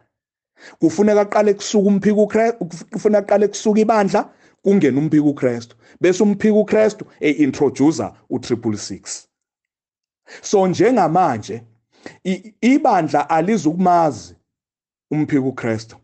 Kufuneka 0.80 1.22
aqale 1.22 1.54
kusuka 1.54 1.88
umphiko 1.90 2.24
uKristu 2.24 2.66
kufuneka 2.92 3.20
aqale 3.20 3.48
kusuka 3.48 3.80
ibandla 3.80 4.30
kungena 4.64 5.00
umphiko 5.00 5.30
uKristu 5.30 5.76
bese 6.02 6.24
umphiko 6.24 6.60
uKristu 6.60 7.06
eintroducer 7.20 8.14
u366 8.30 9.26
so 10.42 10.68
njengamanje 10.68 11.62
ibandla 12.62 13.30
alizukumazi 13.30 14.36
umphiko 15.12 15.48
uKristu. 15.48 15.96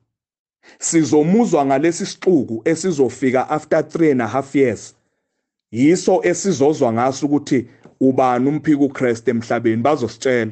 Sizomuzwa 0.80 1.65
ngalesi 1.65 2.06
sixuku 2.06 2.62
esizofika 2.65 3.50
after 3.50 3.80
3 3.80 4.12
and 4.12 4.22
a 4.22 4.28
half 4.28 4.56
years. 4.56 4.96
Yiso 5.72 6.22
esizozwa 6.24 6.93
ngaso 6.93 7.26
ukuthi 7.26 7.70
ubani 8.00 8.50
umphiko 8.50 8.86
uKristu 8.86 9.30
emhlabeni 9.32 9.82
bazositshela 9.82 10.52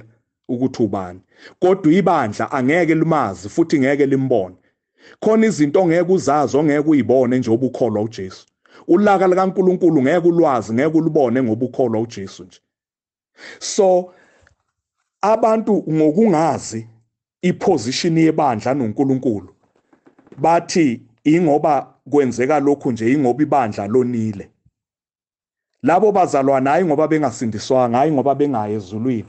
ukuthi 0.50 0.84
ubani. 0.84 1.20
Kodwa 1.60 1.94
ibandla 1.94 2.52
angeke 2.52 2.96
limazi 2.96 3.50
futhi 3.50 3.80
ngeke 3.80 4.06
limbone. 4.06 4.56
Khona 5.20 5.48
izinto 5.48 5.82
ongeke 5.82 6.12
uzazi 6.12 6.58
ongeke 6.58 6.90
uyibone 6.90 7.40
njengoba 7.40 7.68
ukholwa 7.68 8.02
uJesu. 8.02 8.46
Ulaka 8.88 9.28
likaNkuluNkulu 9.28 10.02
ngeke 10.02 10.28
ulwazi 10.28 10.74
ngeke 10.74 10.98
ulubone 10.98 11.44
ngoba 11.44 11.66
ukholwa 11.66 12.02
uJesu 12.02 12.44
nje. 12.44 12.60
So 13.60 14.14
abantu 15.22 15.84
ngokungazi 15.90 16.88
iposition 17.42 18.18
yebandla 18.18 18.74
noNkulunkulu 18.74 19.50
bathi 20.38 21.02
ingoba 21.24 21.94
kwenzeka 22.10 22.60
lokhu 22.60 22.92
nje 22.92 23.12
ingoba 23.12 23.44
ibandla 23.44 23.88
lonile. 23.88 24.50
Labo 25.84 26.12
bazalwana 26.12 26.70
hayi 26.72 26.86
ngoba 26.86 27.08
bengasindiswanga 27.08 27.98
hayi 27.98 28.12
ngoba 28.12 28.36
bengayi 28.36 28.76
ezulwini 28.76 29.26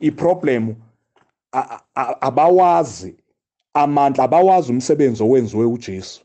iproblem 0.00 0.74
abawazi 2.20 3.16
amandla 3.74 4.24
abawazi 4.24 4.72
umsebenzi 4.72 5.22
owenziwe 5.22 5.64
uJesu. 5.64 6.24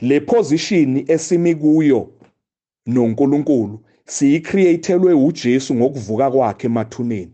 Le 0.00 0.20
position 0.20 1.04
esimi 1.08 1.54
kuyo 1.54 2.12
noNkulunkulu 2.86 3.84
siyicreatelwe 4.06 5.12
uJesu 5.12 5.74
ngokuvuka 5.74 6.30
kwakhe 6.30 6.66
emathuneni. 6.66 7.32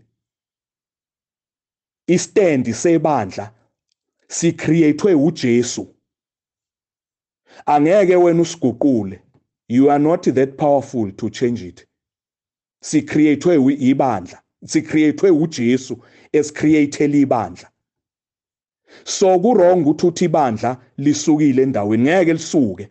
Istand 2.06 2.72
sebandla 2.72 3.52
sicreatwe 4.28 5.14
uJesu. 5.14 5.94
Angeke 7.66 8.16
wena 8.16 8.42
usiguqule. 8.42 9.22
You 9.68 9.90
are 9.90 9.98
not 9.98 10.22
that 10.22 10.56
powerful 10.56 11.10
to 11.12 11.30
change 11.30 11.62
it. 11.62 11.86
Sicreatwe 12.82 13.56
ibandla 13.80 14.42
sicreatwe 14.64 15.30
uJesu 15.30 15.98
esicreatele 16.32 17.20
ibandla. 17.20 17.70
So 19.04 19.38
kurong 19.38 19.82
ukuthi 19.82 20.06
uthi 20.06 20.24
ibandla 20.24 20.76
lisukile 20.98 21.62
endaweni 21.62 22.02
ngeke 22.02 22.32
lisuke. 22.32 22.88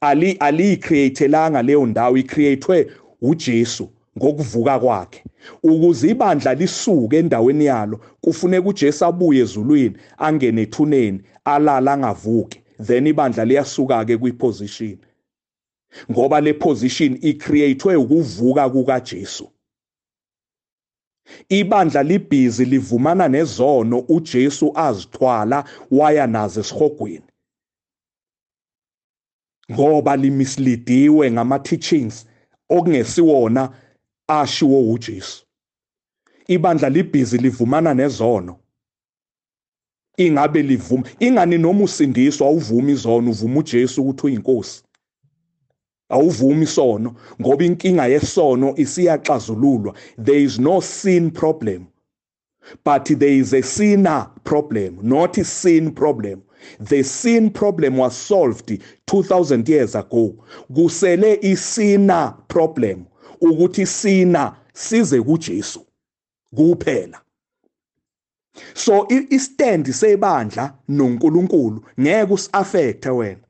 Ali 0.00 0.32
ali-createlanga 0.32 1.62
leyo 1.62 1.86
ndawo 1.86 2.16
i-creatwe 2.16 2.86
uJesu 3.22 3.88
ngokuvuka 4.18 4.78
kwakhe. 4.78 5.24
Ukuze 5.62 6.08
ibandla 6.10 6.54
lisuke 6.54 7.16
endaweni 7.18 7.64
yalo 7.64 8.00
kufuneka 8.20 8.68
uJesu 8.68 9.04
abuye 9.04 9.42
ezulwini 9.42 9.96
angene 10.18 10.62
ethuneni 10.62 11.20
alala 11.44 11.92
angavuki. 11.92 12.60
Then 12.86 13.06
ibandla 13.06 13.44
liyasuka 13.44 14.04
ke 14.04 14.16
kwiposition. 14.16 14.98
Ngoba 16.10 16.40
le 16.40 16.52
position 16.54 17.18
icreatwe 17.22 17.96
ukuvuka 17.96 18.70
kukaJesu. 18.70 19.50
Ibandla 21.48 22.02
libhizi 22.02 22.64
livumana 22.64 23.28
nezono 23.28 23.98
uJesu 23.98 24.72
azithwala 24.74 25.64
waya 25.90 26.26
nazo 26.26 26.60
esihogweni 26.60 27.30
ngoba 29.72 30.16
limislidiwe 30.16 31.30
ngama 31.30 31.58
teachings 31.58 32.26
okungesiwona 32.68 33.72
ashiwo 34.28 34.92
uJesu. 34.92 35.46
Ibandla 36.48 36.88
libhizi 36.88 37.38
livumana 37.38 37.94
nezono. 37.94 38.56
Ingabe 40.16 40.62
livuma 40.62 41.04
ingani 41.18 41.58
noma 41.58 41.84
usindiswa 41.84 42.46
awuvumi 42.46 42.92
izono 42.92 43.30
uvuma 43.30 43.60
uJesu 43.60 44.02
ukuthi 44.02 44.26
uyinkosi? 44.26 44.82
Awuvumi 46.10 46.62
isono 46.62 47.14
ngoba 47.40 47.64
inkinga 47.64 48.06
yesono 48.06 48.74
isiyaxazululwa. 48.76 49.94
There 50.18 50.42
is 50.42 50.58
no 50.58 50.80
sin 50.80 51.30
problem 51.30 51.86
but 52.84 53.04
there 53.06 53.32
is 53.32 53.52
a 53.52 53.62
sinner 53.62 54.30
problem 54.44 54.98
not 55.02 55.38
a 55.38 55.44
sin 55.44 55.92
problem. 55.92 56.42
The 56.78 57.02
sin 57.02 57.50
problem 57.50 57.96
was 57.96 58.14
solved 58.16 58.70
2000 59.06 59.68
years 59.68 59.94
ago. 59.94 60.44
Kusele 60.70 61.38
isina 61.42 62.36
problem 62.48 63.06
ukuthi 63.40 63.86
sina 63.86 64.56
size 64.74 65.20
kuJesu 65.20 65.86
kuphela. 66.54 67.20
So 68.74 69.06
istand 69.08 69.86
sebandla 69.86 70.74
noNkulunkulu 70.88 71.82
ngeke 71.98 72.32
usaffecte 72.32 73.10
wena. 73.10 73.49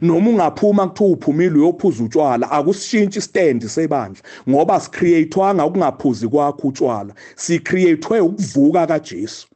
Noma 0.00 0.30
ungaphuma 0.30 0.88
kuthiwa 0.88 1.10
uphumile 1.10 1.54
uyophuza 1.58 2.04
utshwala 2.04 2.50
akusishintshi 2.50 3.18
istand 3.18 3.66
sebandla 3.66 4.22
ngoba 4.48 4.80
sicreatewanga 4.80 5.66
ukungaphuzi 5.66 6.28
kwakho 6.28 6.68
utshwala 6.68 7.14
sicreatwe 7.36 8.20
ukuvuka 8.20 8.86
kaJesu. 8.86 9.46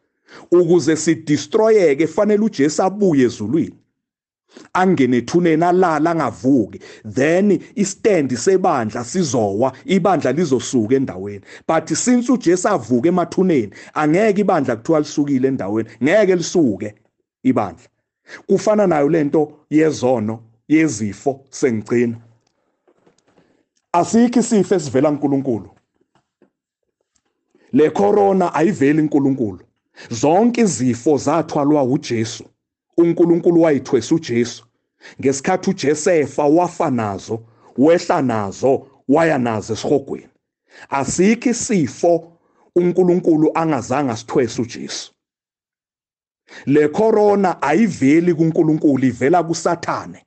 Ukuze 0.51 0.97
sidestroyeke 0.97 2.07
fanele 2.07 2.45
uJesu 2.45 2.83
abuye 2.83 3.25
ezulwini. 3.25 3.79
Angene 4.73 5.17
ethuneni 5.17 5.65
alala 5.65 6.11
angavuki. 6.11 6.79
Then 7.05 7.59
istand 7.75 8.31
sebandla 8.37 9.05
sizowa 9.05 9.73
ibandla 9.85 10.33
lizosuka 10.33 10.95
endaweni. 10.95 11.45
But 11.67 11.89
since 11.89 12.33
uJesu 12.33 12.69
avuka 12.69 13.09
emathuneni 13.09 13.73
angeke 13.95 14.41
ibandla 14.41 14.77
kuthiwa 14.77 15.01
lisukile 15.01 15.49
endaweni 15.49 15.89
ngeke 16.03 16.37
lisuke 16.37 16.95
ibandla. 17.43 17.94
Kufana 18.47 18.87
nayo 18.87 19.09
lento 19.09 19.53
yezono 19.71 20.43
yezifo 20.69 21.41
sengcina. 21.51 22.17
Asikho 23.93 24.41
isifo 24.41 24.75
esivela 24.75 25.09
kuNkulunkulu. 25.11 25.71
Le 27.73 27.91
corona 27.91 28.55
ayiveli 28.55 28.99
kuNkulunkulu. 28.99 29.61
Zonke 30.11 30.61
izifo 30.61 31.17
zathwalwa 31.17 31.83
uJesu. 31.85 32.45
uNkulunkulu 32.97 33.63
wayithwesa 33.63 34.15
uJesu. 34.15 34.67
Ngesikhathi 35.21 35.71
uJesefa 35.71 36.45
wafa 36.45 36.91
nazo 36.91 37.43
wehla 37.79 38.23
nazo 38.23 38.87
waya 39.09 39.39
nazo 39.39 39.73
esihogweni 39.73 40.29
asikho 40.91 41.51
isifo 41.51 42.33
uNkulunkulu 42.77 43.51
angazange 43.55 44.13
asithwesa 44.13 44.63
uJesu. 44.63 45.13
Le 46.67 46.89
corona 46.89 47.63
ayiveli 47.63 48.35
kuNkulunkulu 48.35 49.05
ivela 49.05 49.43
kuSathane. 49.43 50.25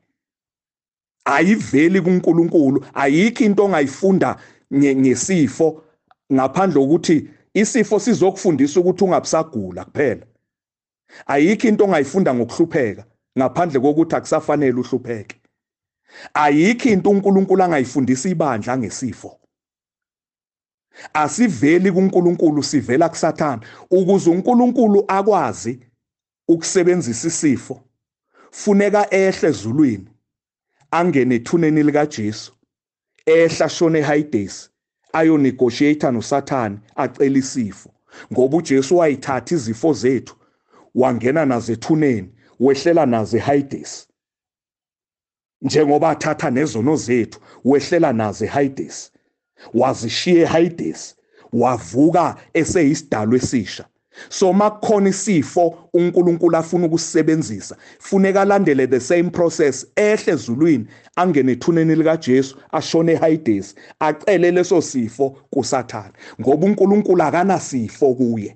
Ayiveli 1.25 2.01
kuNkulunkulu. 2.01 2.85
Ayikho 2.93 3.43
into 3.43 3.65
ongayifunda 3.65 4.37
ngesifo 4.73 5.83
ngaphandle 6.33 6.79
kokuthi 6.81 7.29
isifo 7.53 7.99
sizokufundisa 7.99 8.79
ukuthi 8.79 9.03
ungabusagula 9.03 9.85
kuphela. 9.85 10.25
Ayikho 11.25 11.67
into 11.67 11.83
ongayifunda 11.83 12.33
ngokuhlupheka 12.33 13.05
ngaphandle 13.37 13.79
kokuthi 13.79 14.15
akusafanele 14.15 14.79
uhlupheke. 14.79 15.41
Ayikho 16.33 16.89
into 16.89 17.09
uNkulunkulu 17.09 17.63
angayifundisa 17.63 18.29
ibandla 18.29 18.77
ngesifo. 18.77 19.39
Asiveli 21.13 21.91
kuNkulunkulu 21.91 22.63
sivela 22.63 23.09
kuSathana 23.09 23.61
ukuze 23.91 24.29
uNkulunkulu 24.29 25.03
akwazi 25.07 25.86
ukusebenzisa 26.47 27.27
isifo 27.27 27.81
funeka 28.51 29.13
ehle 29.13 29.49
ezulwini 29.49 30.09
angene 30.91 31.35
ethuneni 31.35 31.83
likaJesu 31.83 32.51
ehla 33.25 33.69
shone 33.69 33.99
eHades 33.99 34.69
ayonegotiate 35.13 36.11
noSathane 36.11 36.79
acela 36.95 37.37
isifo. 37.37 37.89
Ngoba 38.31 38.57
uJesu 38.57 38.97
wayithatha 38.97 39.55
izifo 39.55 39.93
zethu 39.93 40.35
wangena 40.95 41.45
nazo 41.45 41.73
ethuneni 41.73 42.29
wehlela 42.59 43.05
nazo 43.05 43.37
eHades 43.37 44.07
njengoba 45.61 46.09
athatha 46.09 46.49
nezono 46.49 46.95
zethu 46.95 47.39
wehlela 47.65 48.13
nazo 48.13 48.45
eHades 48.45 49.11
wazishiya 49.73 50.41
eHades 50.41 51.15
wavuka 51.53 52.35
eseyisidalwa 52.53 53.37
esisha. 53.37 53.85
So 54.29 54.53
makukhona 54.53 55.09
isifo 55.09 55.89
uNkulunkulu 55.93 56.57
afuna 56.57 56.85
ukusebenzisa. 56.85 57.77
Funeka 57.99 58.41
alandele 58.41 58.87
the 58.87 58.99
same 58.99 59.29
process 59.29 59.87
ehle 59.95 60.33
ezulwini 60.33 60.87
angene 61.15 61.51
ethuneni 61.51 61.95
lika 61.95 62.17
Jesu 62.17 62.57
ashone 62.71 63.11
eHades 63.11 63.75
acele 63.99 64.51
leso 64.51 64.81
sifo 64.81 65.29
kuSathane 65.29 66.13
ngoba 66.41 66.65
uNkulunkulu 66.65 67.23
akanasifo 67.23 68.13
kuye. 68.13 68.55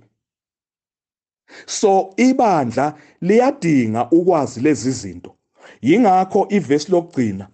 So 1.66 2.14
ibandla 2.18 2.94
liyadinga 3.22 4.08
ukwazi 4.12 4.60
lezi 4.60 4.92
zinto. 4.92 5.36
Yingakho 5.82 6.48
ivesi 6.50 6.92
lokugcina 6.92 7.48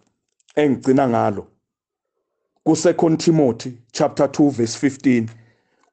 engigcina 0.56 1.10
ngalo 1.10 1.48
ku2 2.66 3.18
Timothy 3.18 3.72
chapter 3.92 4.26
2 4.26 4.50
verse 4.52 4.88
15 4.88 5.28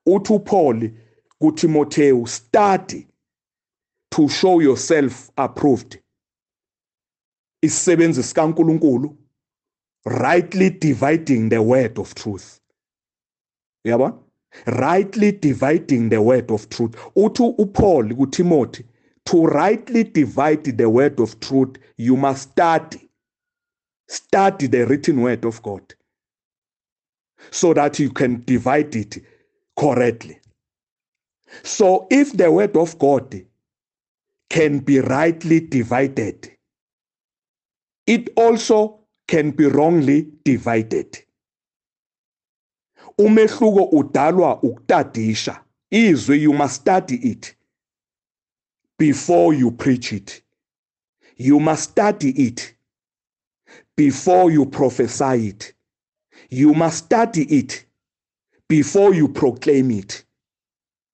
uthi 0.06 0.32
uPaul 0.32 0.90
kuTimotheo 1.44 2.26
study 2.26 3.06
to 4.10 4.28
show 4.28 4.60
yourself 4.60 5.30
approved. 5.36 5.98
Isisebenzi 7.62 8.22
sikaNkuluNkulu 8.22 9.16
rightly 10.06 10.70
dividing 10.70 11.48
the 11.48 11.58
word 11.58 11.98
of 11.98 12.14
truth. 12.14 12.60
Yabona 13.86 14.18
rightly 14.66 15.32
dividing 15.32 16.08
the 16.08 16.22
word 16.22 16.50
of 16.50 16.68
truth. 16.68 16.96
Uthi 17.16 17.54
uPaul 17.58 18.14
kuTimothy 18.14 18.84
to 19.26 19.46
rightly 19.46 20.04
divide 20.04 20.76
the 20.78 20.88
word 20.88 21.20
of 21.20 21.40
truth 21.40 21.76
you 21.96 22.16
must 22.16 22.50
study 22.52 23.10
study 24.08 24.66
the 24.66 24.86
written 24.86 25.20
word 25.22 25.44
of 25.44 25.62
God 25.62 25.94
so 27.50 27.74
that 27.74 27.98
you 27.98 28.10
can 28.10 28.42
divide 28.44 28.94
it 28.96 29.18
correctly 29.78 30.38
So 31.62 32.06
if 32.10 32.32
the 32.36 32.50
word 32.50 32.76
of 32.76 32.98
God 32.98 33.44
can 34.50 34.78
be 34.80 35.00
rightly 35.00 35.60
divided, 35.60 36.50
it 38.06 38.30
also 38.36 39.00
can 39.26 39.50
be 39.50 39.66
wrongly 39.66 40.28
divided. 40.44 41.18
Umehluko 43.18 43.90
udalwa 43.92 44.62
ukutadisha. 44.62 45.60
Izwi 45.90 46.40
you 46.42 46.52
must 46.52 46.80
study 46.80 47.16
it 47.16 47.54
before 48.98 49.54
you 49.54 49.70
preach 49.70 50.12
it. 50.12 50.42
You 51.36 51.60
must 51.60 51.90
study 51.90 52.30
it 52.30 52.74
before 53.96 54.50
you 54.50 54.66
prophesy 54.66 55.48
it. 55.48 55.72
You 56.50 56.74
must 56.74 57.04
study 57.04 57.42
it 57.44 57.86
before 58.68 59.14
you 59.14 59.28
proclaim 59.28 59.90
it. 59.90 60.23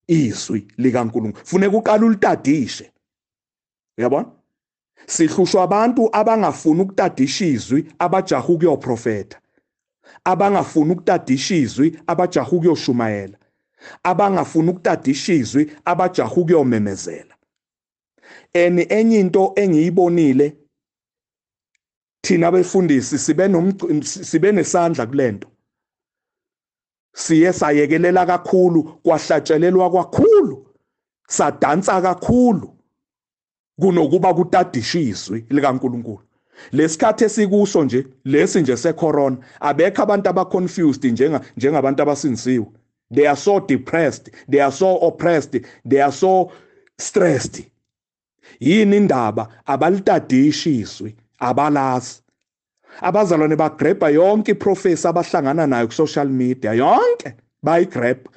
Izwi 0.07 0.67
likaNkulunkulu. 0.77 1.45
Funeka 1.45 1.77
uqala 1.77 2.05
ulitadishe. 2.05 2.91
Uyabona? 3.97 4.31
Sihlushwa 5.07 5.63
abantu 5.63 6.09
abangafuni 6.13 6.81
ukutadisha 6.81 7.45
izwi 7.45 7.93
abajaha 7.99 8.47
ukuyoprofeta 8.47 9.41
abangafuni 10.23 10.91
ukutadisha 10.91 11.55
izwi 11.55 11.99
abajaha 12.07 12.51
ukuyoshumayela 12.51 13.37
abangafuni 14.03 14.69
ukutadisha 14.69 15.33
izwi 15.33 15.71
abajaha 15.85 16.35
ukuyomemezela 16.35 17.35
and 18.53 18.79
enye 18.91 19.19
into 19.19 19.53
engiyibonile 19.55 20.57
thina 22.21 22.51
befundisi 22.51 23.17
sibe 23.17 23.49
sibe 24.03 24.51
nesandla 24.51 25.05
kulento 25.05 25.50
siye 27.13 27.53
sayekelela 27.53 28.25
kakhulu 28.25 28.83
kwahlatshelelwa 28.83 29.91
kakhulu 29.91 30.67
sadansa 31.27 32.01
kakhulu 32.01 32.75
kunokuba 33.79 34.33
kutadishiswe 34.33 35.45
likaNkuluNkulu. 35.49 36.21
Lesikhathi 36.71 37.23
esikuso 37.23 37.83
nje 37.83 38.07
lesi 38.25 38.61
nje 38.61 38.77
secorona 38.77 39.37
abekho 39.59 40.03
abantu 40.03 40.29
abaconfused 40.29 41.05
njenga 41.05 41.41
njengabantu 41.57 42.01
abasindisiwe 42.03 42.67
they 43.15 43.27
are 43.27 43.35
so 43.35 43.59
depressed 43.59 44.31
they 44.49 44.61
are 44.61 44.71
so 44.71 44.95
oppressed 45.01 45.65
they 45.89 46.01
are 46.01 46.11
so 46.11 46.51
stressed. 46.97 47.65
Yini 48.59 48.97
indaba? 48.97 49.47
Abalitadishiswe 49.65 51.15
abalazi. 51.39 52.21
Abazalwane 53.01 53.55
bagreba 53.55 54.09
yonke 54.09 54.51
iprofesi 54.51 55.07
abahlangana 55.07 55.67
nayo 55.67 55.87
ku-social 55.87 56.29
media 56.29 56.73
yonke 56.73 57.35
bayigreba 57.63 58.29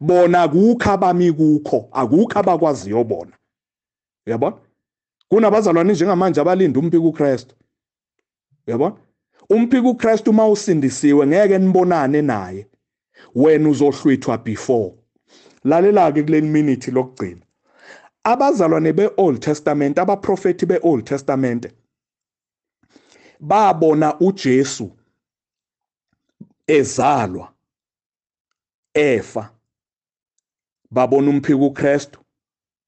bona 0.00 0.42
akukho 0.42 0.90
abami 0.90 1.32
kukho 1.32 1.88
akukho 1.92 2.38
abakwaziyo 2.38 3.04
bona. 3.04 3.32
Uyabona? 4.26 4.56
Kunabazalwane 5.30 5.92
njengamanje 5.92 6.40
abalinda 6.40 6.80
umphika 6.80 7.04
uKristu. 7.04 7.54
Uyabona? 8.66 8.96
Umphika 9.50 9.88
uKristu 9.88 10.30
uma 10.30 10.48
usindisiwe 10.48 11.26
ngeke 11.26 11.58
nibonane 11.58 12.22
naye. 12.22 12.66
Wena 13.34 13.68
uzohlwithwa 13.68 14.38
before. 14.38 14.92
Lalela 15.64 16.12
ke 16.12 16.22
kuleli 16.22 16.48
minute 16.48 16.90
lokugcina. 16.90 17.42
Abazalwane 18.24 18.92
beOld 18.92 19.40
Testament 19.40 19.98
abaprofeti 19.98 20.66
beOld 20.66 21.04
Testament 21.04 21.66
babona 23.40 24.18
uJesu 24.20 24.90
ezalwa 26.66 27.52
efa. 28.94 29.54
Babona 30.90 31.30
umphiko 31.30 31.66
uKristu 31.66 32.20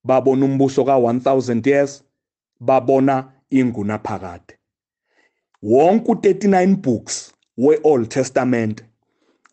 babona 0.04 0.44
umbuso 0.44 0.82
ka1000 0.82 1.68
years 1.68 2.04
babona 2.60 3.32
inguna 3.50 3.98
phakade. 3.98 4.58
Wonke 5.62 6.12
u39 6.12 6.76
books 6.76 7.34
weOld 7.56 8.08
Testament 8.08 8.84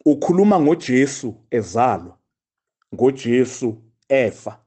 ukhuluma 0.06 0.60
ngoJesu 0.60 1.36
ezalwa 1.52 2.18
ngoJesu 2.96 3.78
efa. 4.10 4.60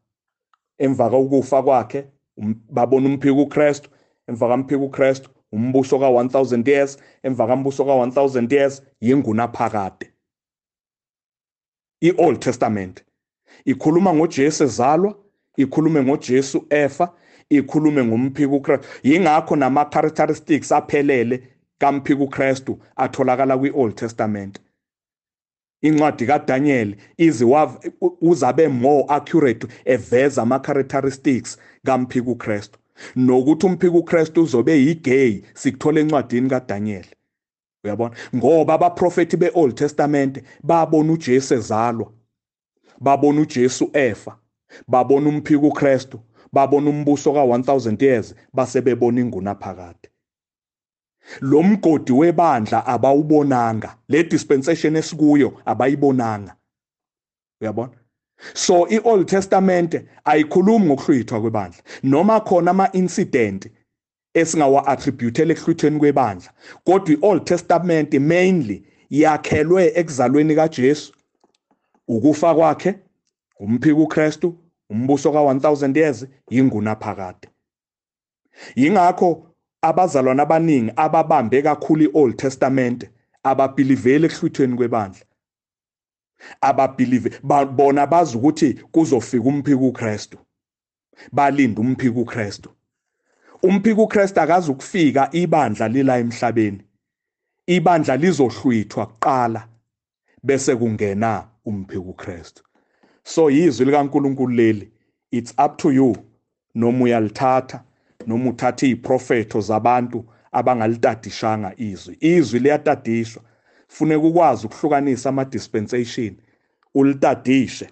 Emva 0.78 1.10
kokufa 1.10 1.62
kwakhe 1.62 2.04
um, 2.36 2.54
babona 2.70 3.08
umphiko 3.08 3.42
uKristu 3.42 3.90
emva 4.28 4.48
kamphiko 4.48 4.84
uKristu 4.84 5.30
umbuso 5.52 5.96
ka1000 5.98 6.68
years 6.68 6.98
emva 7.22 7.46
kambuso 7.46 7.84
ka1000 7.84 8.52
years 8.52 8.82
yingunaphakade. 9.00 10.10
iOld 12.00 12.40
Testament 12.40 13.04
ikhuluma 13.64 14.14
ngoJesu 14.14 14.64
ezalwa 14.64 15.14
ikhulume 15.56 16.02
ngoJesu 16.02 16.66
efa 16.70 17.14
ikhulume 17.50 18.04
ngomphiko 18.04 18.56
uKristu 18.56 18.88
yingakho 19.02 19.56
nama 19.56 19.84
characteristics 19.84 20.72
aphelele 20.72 21.42
kamphiko 21.78 22.24
uKristu 22.24 22.78
atholakala 22.96 23.58
kwiOld 23.58 23.94
Testament. 23.94 24.60
Incwadi 25.82 26.26
kaDaniel 26.26 26.96
ize 27.16 27.44
uzabe 28.20 28.68
more 28.68 29.04
accurate 29.08 29.66
eveza 29.84 30.42
ama 30.42 30.58
characteristics 30.58 31.58
kamphiko 31.84 32.30
uKristu 32.30 32.79
nokuthi 33.16 33.66
umphika 33.66 33.98
uKristu 33.98 34.42
uzobe 34.42 34.72
yigay 34.72 35.42
sikuthola 35.54 36.00
encwadini 36.00 36.48
kaDaniel. 36.50 37.06
Uyabona? 37.84 38.14
Ngoba 38.36 38.74
abaprofeti 38.74 39.36
beOld 39.36 39.74
Testament 39.74 40.42
babona 40.62 41.12
uJesu 41.12 41.54
ezalwa 41.54 42.12
babona 43.00 43.40
uJesu 43.40 43.90
efa 43.92 44.36
babona 44.88 45.28
umphika 45.28 45.66
uKristu 45.66 46.20
babona 46.52 46.90
umbuso 46.90 47.32
ka1000 47.32 48.02
years 48.02 48.34
base 48.52 48.80
bebona 48.80 49.20
inguna 49.20 49.54
phakade. 49.54 50.10
Lo 51.40 51.62
mgodi 51.62 52.12
webandla 52.12 52.86
abawubonanga 52.86 53.96
le 54.08 54.24
dispensation 54.24 54.96
esikuyo 54.96 55.60
abayibonanga. 55.64 56.56
Uyabona? 57.60 57.99
So 58.54 58.86
iOld 58.88 59.26
Testament 59.26 59.96
ayikhulumi 60.24 60.86
ngokuhlwithwa 60.86 61.40
kwebandla 61.40 61.82
noma 62.02 62.40
khona 62.40 62.70
ama 62.70 62.92
incident 62.92 63.70
esingawa 64.34 64.86
attributele 64.86 65.52
ekuhlwithweni 65.54 65.98
kwebandla 65.98 66.50
kodwa 66.84 67.14
iOld 67.14 67.44
Testament 67.44 68.14
mainly 68.14 68.82
yakhelwe 69.10 69.92
ekuzalweni 70.00 70.54
kaJesu 70.54 71.12
ukufa 72.08 72.54
kwakhe 72.54 72.94
umphiko 73.60 74.02
uKristu 74.02 74.54
umbuso 74.90 75.30
ka1000 75.30 75.96
years 75.98 76.26
inguna 76.50 76.96
phakade. 76.96 77.48
Yingakho 78.76 79.46
abazalwana 79.82 80.42
abaningi 80.42 80.92
ababambe 80.96 81.62
kakhulu 81.62 82.02
iOld 82.04 82.36
Testament 82.36 83.08
ababhilivele 83.42 84.26
ekuhlwithweni 84.26 84.76
kwebandla. 84.76 85.20
Ababelieve 86.60 87.30
bona 87.76 88.06
bazi 88.06 88.36
ukuthi 88.36 88.74
kuzofika 88.74 89.48
umphiko 89.48 89.88
uKristu. 89.88 90.38
Balinda 91.32 91.80
umphiko 91.80 92.20
uKristu. 92.20 92.70
Umphiko 93.62 94.02
uKristu 94.02 94.40
akazi 94.40 94.70
ukufika 94.70 95.28
ibandla 95.32 95.88
lila 95.88 96.18
emhlabeni. 96.18 96.82
Ibandla 97.66 98.16
lizohlwithwa 98.16 99.06
kuqala 99.06 99.68
bese 100.42 100.76
kungena 100.76 101.48
umphiko 101.64 102.10
uKristu. 102.10 102.62
So 103.24 103.50
izwi 103.50 103.86
likaNkuluNkulu 103.86 104.54
leli 104.54 104.90
it's 105.30 105.54
up 105.58 105.76
to 105.78 105.92
you. 105.92 106.16
Noma 106.74 107.04
uyalithatha 107.04 107.84
noma 108.26 108.50
uthatha 108.50 108.86
iziprofetho 108.86 109.60
zabantu 109.60 110.24
abangalitadishanga 110.52 111.74
izwi. 111.76 112.16
Izwi 112.20 112.58
liyatadishwa. 112.58 113.42
Funeka 113.90 114.26
ukwazi 114.26 114.66
ukuhlukanisa 114.66 115.28
ama 115.28 115.44
dispensation 115.44 116.36
ulitadishe 116.94 117.86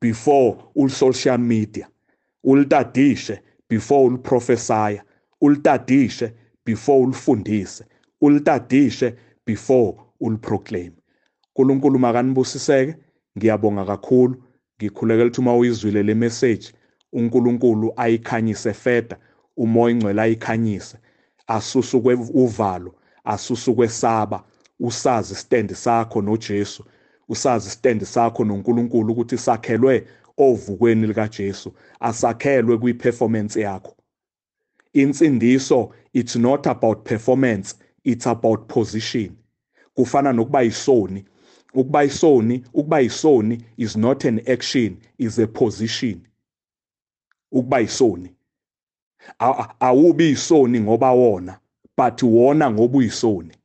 before 0.00 0.56
ul 0.74 0.90
social 0.90 1.38
media 1.38 1.88
ulitadishe 2.44 3.40
before 3.68 4.04
uliprofesaya 4.04 5.02
ulitadishe 5.40 6.32
before 6.66 7.04
ulifundise 7.04 7.84
ulitadishe 8.20 9.14
before 9.46 9.94
uliproclaim 10.20 10.92
uNkulunkulu 11.60 11.98
makanibusiseke 11.98 12.96
ngiyabonga 13.38 13.84
kakhulu. 13.84 14.42
Ngikhulekela 14.78 15.26
ukuthi 15.26 15.40
uma 15.40 15.56
uyizwile 15.56 16.02
le 16.02 16.14
message 16.14 16.72
uNkulunkulu 17.12 17.92
ayikhanyise 17.96 18.72
feda 18.72 19.16
umoya 19.56 19.94
ingcwele 19.94 20.22
ayikhanyise 20.22 20.96
asuse 21.46 21.96
uvalo 22.34 22.94
asuse 23.24 23.70
ukwesaba 23.70 24.44
usazi 24.80 25.34
stand 25.34 25.74
sakho 25.74 26.22
noJesu 26.22 26.84
usazi 27.28 27.70
stand 27.70 28.04
sakho 28.04 28.44
noNkulunkulu 28.44 29.12
ukuthi 29.12 29.38
sakhelwe 29.38 30.06
ovukweni 30.36 31.06
likaJesu 31.06 31.72
asakhelwe 32.00 32.78
kwiperformance 32.78 33.60
yakho. 33.60 33.96
Insindiso 34.92 35.92
it's 36.12 36.36
not 36.36 36.66
about 36.66 37.04
performance 37.04 37.74
it's 38.04 38.26
about 38.26 38.68
position. 38.68 39.36
Kufana 39.94 40.32
nokuba 40.32 40.62
isoni 40.62 41.24
ukuba 41.74 42.04
isoni 42.04 42.64
ukuba 42.74 43.00
isoni 43.00 43.64
is 43.76 43.96
not 43.96 44.24
an 44.24 44.40
action 44.46 44.96
is 45.18 45.38
a 45.38 45.46
position. 45.46 46.20
Ukuba 47.52 47.80
isoni 47.80 48.30
awubi 49.80 50.30
isoni 50.30 50.80
ngoba 50.80 51.12
wona 51.12 51.58
but 51.96 52.22
wona 52.22 52.70
ngoba 52.70 52.98
uyisoni. 52.98 53.59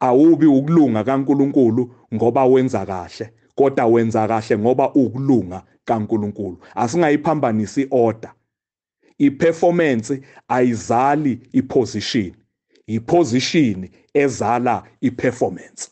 Awubi 0.00 0.46
ukulunga 0.46 1.04
kaNkuluNkulu 1.04 1.94
ngoba 2.14 2.44
wenza 2.44 2.86
kahle 2.86 3.30
kodwa 3.54 3.86
wenza 3.86 4.28
kahle 4.28 4.58
ngoba 4.58 4.94
ukulunga 4.94 5.62
kaNkuluNkulu. 5.84 6.58
Asingayiphambanisi 6.74 7.86
order. 7.90 8.32
Iperformance 9.18 10.20
ayizali 10.48 11.40
iposition. 11.52 12.32
Iposition 12.86 13.88
ezala 14.14 14.82
iperformance. 15.00 15.90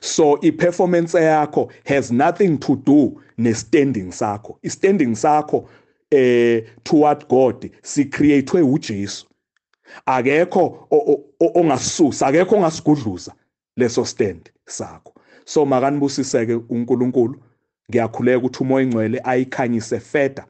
So 0.00 0.38
iperformance 0.42 1.20
yakho 1.20 1.70
has 1.84 2.10
nothing 2.12 2.58
to 2.58 2.76
do 2.76 3.20
nestanding 3.38 4.12
sakho. 4.12 4.58
Istanding 4.62 5.14
sakho 5.14 5.68
eh 6.10 6.62
toward 6.84 7.28
God 7.28 7.70
sicreatwe 7.82 8.62
uJesu. 8.62 9.26
Akekho 10.06 10.88
ongasisusa 11.54 12.26
akekho 12.26 12.56
ongasigudluza 12.56 13.32
leso 13.76 14.04
stand 14.04 14.50
sakho. 14.66 15.12
So 15.44 15.66
makanibusiseke 15.66 16.54
uNkulunkulu 16.54 17.36
ngiyakhuleka 17.90 18.38
ukuthi 18.38 18.62
umoya 18.62 18.84
ingcwele 18.84 19.20
ayikhanyise 19.24 20.00
feda 20.00 20.46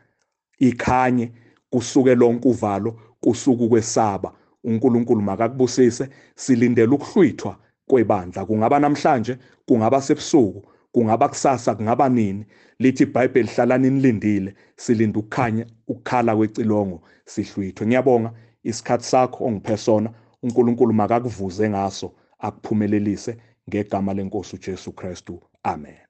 ikhanye 0.59 1.33
kusuke 1.71 2.15
lonke 2.15 2.49
uvalo 2.49 2.99
kusuka 3.21 3.65
ukwesaba. 3.65 4.33
uNkulunkulu 4.65 5.23
makakubusise 5.23 6.09
silindele 6.35 6.89
ukuhlwithwa 6.95 7.57
kwebandla. 7.87 8.45
Kungaba 8.47 8.79
namhlanje 8.79 9.37
kungaba 9.67 10.03
sebusuku 10.03 10.63
kungaba 10.93 11.29
kusasa 11.29 11.75
kungaba 11.75 12.09
nini. 12.09 12.45
Lithi 12.79 13.03
iBhayibheli 13.03 13.49
hlalani 13.49 13.91
nilindile 13.91 14.55
silinde 14.77 15.19
ukukhanya 15.19 15.67
ukukhala 15.89 16.37
kwecilongo 16.37 17.03
sihlwithwe. 17.25 17.87
Ngiyabonga. 17.87 18.33
Isikhathi 18.71 19.05
sakho 19.05 19.45
ongiphe 19.45 19.77
sona 19.77 20.11
uNkulunkulu 20.43 20.93
makakuvuze 20.93 21.71
ngaso 21.71 22.09
akuphumelelise 22.39 23.33
ngegama 23.69 24.15
lenkosi 24.15 24.57
uJesu 24.57 24.93
Kristu. 24.93 25.43
Amen. 25.63 26.06